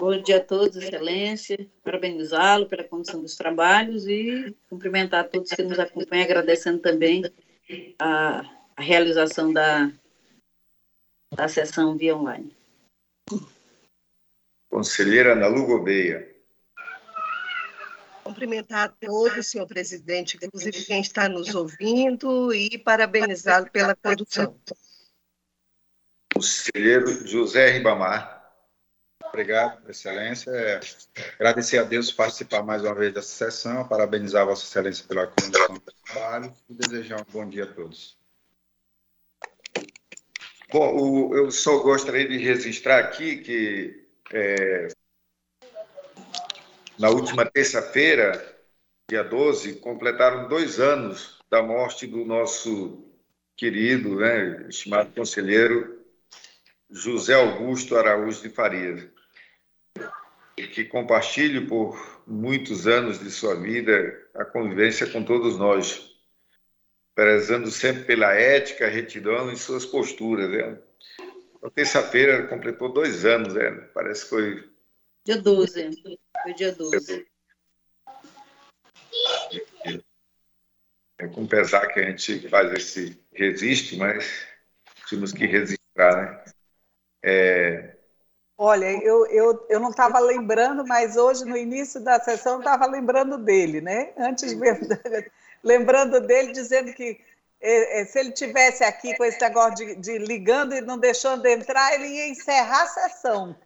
[0.00, 1.68] Bom dia a todos, Excelência.
[1.82, 7.22] Parabenizá-lo pela condição dos trabalhos e cumprimentar todos que nos acompanham, agradecendo também
[7.98, 8.40] a,
[8.76, 9.92] a realização da,
[11.34, 12.56] da sessão via online.
[14.70, 16.34] Conselheira Ana Lu Gouveia.
[18.24, 24.56] Cumprimentar a todos, senhor presidente, inclusive quem está nos ouvindo, e parabenizá-lo pela condução.
[26.32, 28.39] Conselheiro José Ribamar.
[29.30, 30.50] Obrigado, Excelência.
[30.50, 30.80] É,
[31.38, 35.92] agradecer a Deus participar mais uma vez dessa sessão, parabenizar Vossa Excelência pela condução do
[36.04, 38.18] trabalho e desejar um bom dia a todos.
[40.72, 44.88] Bom, o, eu só gostaria de registrar aqui que é,
[46.98, 48.58] na última terça-feira,
[49.08, 53.04] dia 12, completaram dois anos da morte do nosso
[53.56, 56.00] querido, né, estimado conselheiro
[56.90, 59.08] José Augusto Araújo de Farias
[60.70, 66.16] que compartilhe por muitos anos de sua vida a convivência com todos nós,
[67.14, 70.48] prezando sempre pela ética, retidão e suas posturas.
[70.48, 70.78] Né?
[71.74, 73.70] Terça-feira completou dois anos, né?
[73.92, 74.70] parece que foi.
[75.24, 75.90] Dia 12,
[76.42, 77.26] foi dia 12.
[81.18, 84.46] É com pesar que a gente faz esse resiste, mas
[85.08, 86.44] temos que registrar, né?
[87.22, 87.99] É,
[88.62, 93.38] Olha, eu, eu, eu não estava lembrando, mas hoje, no início da sessão, estava lembrando
[93.38, 94.12] dele, né?
[94.18, 94.86] Antes mesmo,
[95.64, 97.18] lembrando dele, dizendo que
[97.58, 101.46] é, é, se ele tivesse aqui com esse negócio de, de, ligando e não deixando
[101.46, 103.56] entrar, ele ia encerrar a sessão.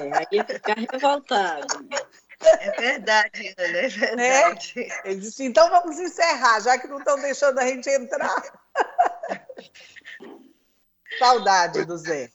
[0.00, 1.66] É, aí ia ficar revoltado.
[2.40, 4.14] É verdade, é verdade.
[4.14, 4.56] Né?
[5.06, 8.40] Ele disse, então vamos encerrar, já que não estão deixando a gente entrar.
[11.18, 12.30] Saudade do Zé.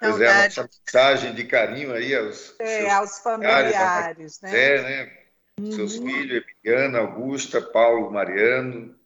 [0.00, 4.50] Pois é, nossa mensagem de carinho aí aos, é, aos familiares, né?
[4.50, 5.18] Zé, né?
[5.58, 5.72] Uhum.
[5.72, 8.98] Seus filhos, Emiliana, Augusta, Paulo, Mariano,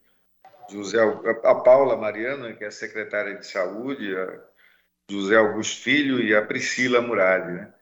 [0.71, 0.99] José,
[1.43, 4.41] a Paula Mariano, que é secretária de saúde, a
[5.11, 7.75] José Augusto Filho e a Priscila Murad, né?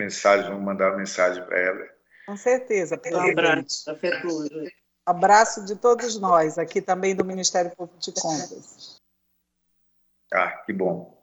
[0.00, 1.88] Mensagem, vamos mandar uma mensagem para ela.
[2.26, 4.70] Com certeza, Um abraço afetuoso.
[5.04, 9.00] Abraço de todos nós, aqui também do Ministério Público de Contas.
[10.32, 11.21] Ah, que bom.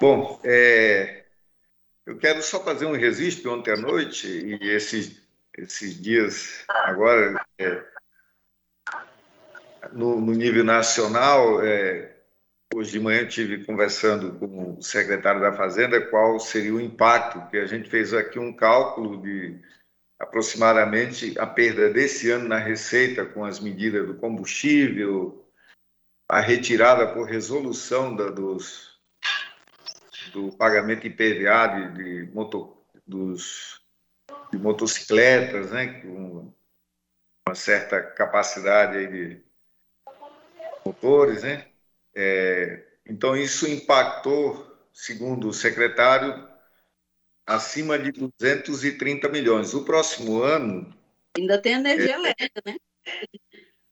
[0.00, 1.24] Bom, é,
[2.04, 5.22] eu quero só fazer um registro ontem à noite e esses,
[5.56, 7.84] esses dias agora é,
[9.92, 11.64] no, no, nível nacional.
[11.64, 12.12] É,
[12.74, 17.56] hoje de manhã tive conversando com o secretário da Fazenda qual seria o impacto, que
[17.56, 19.60] a gente fez aqui um cálculo de
[20.18, 25.48] aproximadamente a perda desse ano na receita com as medidas do combustível,
[26.28, 28.93] a retirada por resolução da, dos,
[30.34, 33.80] do pagamento IPVA de, de, moto, dos,
[34.50, 36.52] de motocicletas, né, com
[37.46, 39.40] uma certa capacidade de
[40.84, 41.68] motores, né?
[42.16, 46.48] É, então, isso impactou, segundo o secretário,
[47.46, 49.72] acima de 230 milhões.
[49.72, 50.92] O próximo ano.
[51.36, 52.76] Ainda tem energia é, elétrica, né?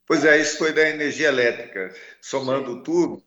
[0.05, 1.93] Pois é, isso foi da energia elétrica.
[2.21, 3.23] Somando tudo,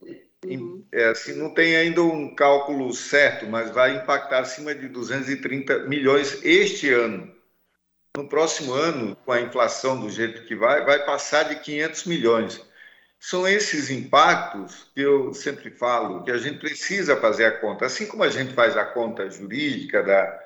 [0.54, 0.84] uhum.
[0.92, 6.44] é, assim, não tem ainda um cálculo certo, mas vai impactar acima de 230 milhões
[6.44, 7.34] este ano.
[8.16, 12.66] No próximo ano, com a inflação do jeito que vai, vai passar de 500 milhões.
[13.18, 17.86] São esses impactos que eu sempre falo que a gente precisa fazer a conta.
[17.86, 20.40] Assim como a gente faz a conta jurídica da,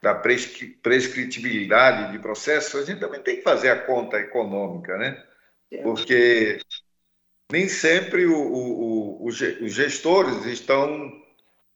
[0.00, 5.22] da prescritibilidade de processo, a gente também tem que fazer a conta econômica, né?
[5.82, 6.58] Porque
[7.52, 11.12] nem sempre o, o, o, os gestores estão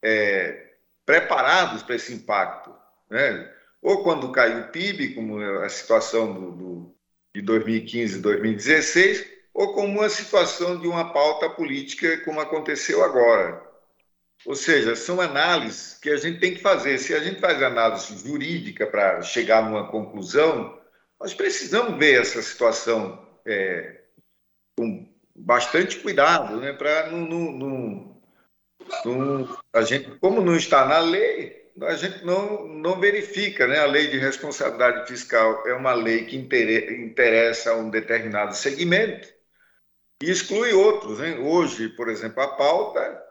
[0.03, 0.71] é,
[1.05, 2.75] preparados para esse impacto,
[3.09, 3.53] né?
[3.79, 6.97] Ou quando cai o PIB, como é a situação do, do
[7.35, 13.61] de 2015 e 2016, ou como uma situação de uma pauta política, como aconteceu agora.
[14.45, 16.97] Ou seja, são análises que a gente tem que fazer.
[16.97, 20.79] Se a gente faz análise jurídica para chegar numa conclusão,
[21.19, 24.01] nós precisamos ver essa situação é,
[24.75, 25.06] com
[25.37, 28.21] bastante cuidado, né, para não, não,
[29.05, 33.79] não, a gente, como não está na lei, a gente não, não verifica, né?
[33.79, 39.27] A lei de responsabilidade fiscal é uma lei que interessa a um determinado segmento
[40.21, 41.19] e exclui outros.
[41.19, 41.37] Né?
[41.39, 43.23] Hoje, por exemplo, a pauta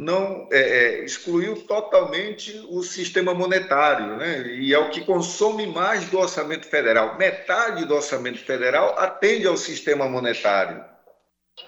[0.00, 4.44] não é, é, excluiu totalmente o sistema monetário, né?
[4.48, 7.16] e é o que consome mais do orçamento federal.
[7.16, 10.84] Metade do orçamento federal atende ao sistema monetário,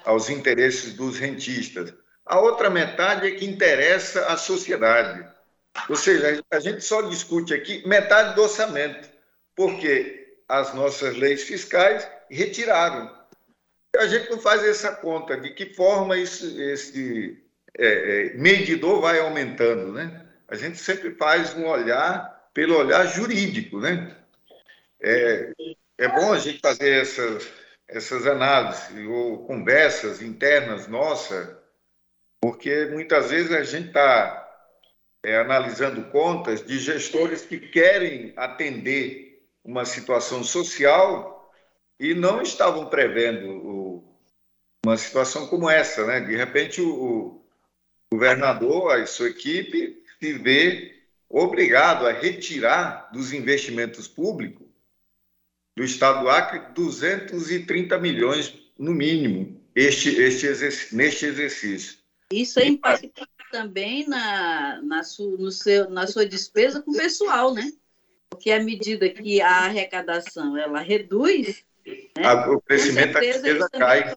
[0.05, 1.93] aos interesses dos rentistas.
[2.25, 5.27] A outra metade é que interessa à sociedade.
[5.89, 9.09] Ou seja, a gente só discute aqui metade do orçamento,
[9.55, 13.17] porque as nossas leis fiscais retiraram
[13.99, 17.43] a gente não faz essa conta de que forma esse, esse
[17.77, 20.27] é, é, medidor vai aumentando, né?
[20.49, 24.17] A gente sempre faz um olhar pelo olhar jurídico, né?
[25.01, 25.53] É,
[25.99, 27.49] é bom a gente fazer essas,
[27.89, 31.55] essas análises ou conversas internas nossas,
[32.41, 34.43] porque muitas vezes a gente está
[35.25, 41.51] é, analisando contas de gestores que querem atender uma situação social
[41.99, 44.19] e não estavam prevendo o,
[44.85, 46.21] uma situação como essa, né?
[46.21, 47.45] De repente o, o
[48.13, 50.95] governador, a sua equipe, se vê
[51.29, 54.66] obrigado a retirar dos investimentos públicos
[55.77, 61.99] do Estado do Acre 230 milhões no mínimo este, este neste exercício.
[62.33, 67.71] Isso é impacta também na, na, su, seu, na sua despesa com o pessoal, né?
[68.29, 71.63] Porque à medida que a arrecadação ela reduz,
[72.17, 72.35] né?
[72.49, 74.17] O crescimento da despesa cai.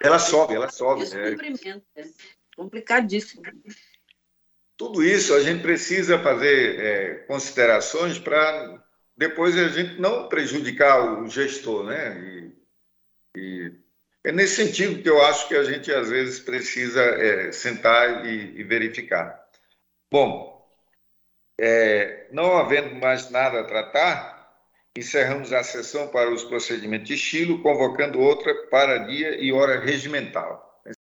[0.00, 1.04] Ela sobe, ela sobe.
[1.12, 2.00] É.
[2.00, 2.08] é
[2.56, 3.42] complicadíssimo.
[4.76, 8.82] Tudo isso a gente precisa fazer é, considerações para
[9.20, 12.18] depois a gente não prejudicar o gestor, né?
[12.18, 12.52] E,
[13.36, 13.72] e,
[14.24, 18.58] é nesse sentido que eu acho que a gente às vezes precisa é, sentar e,
[18.58, 19.38] e, verificar.
[20.10, 20.66] Bom,
[21.60, 24.40] é, não havendo mais nada a tratar,
[24.96, 30.69] Encerramos a sessão para os procedimentos de estilo, convocando outra para dia e hora regimental.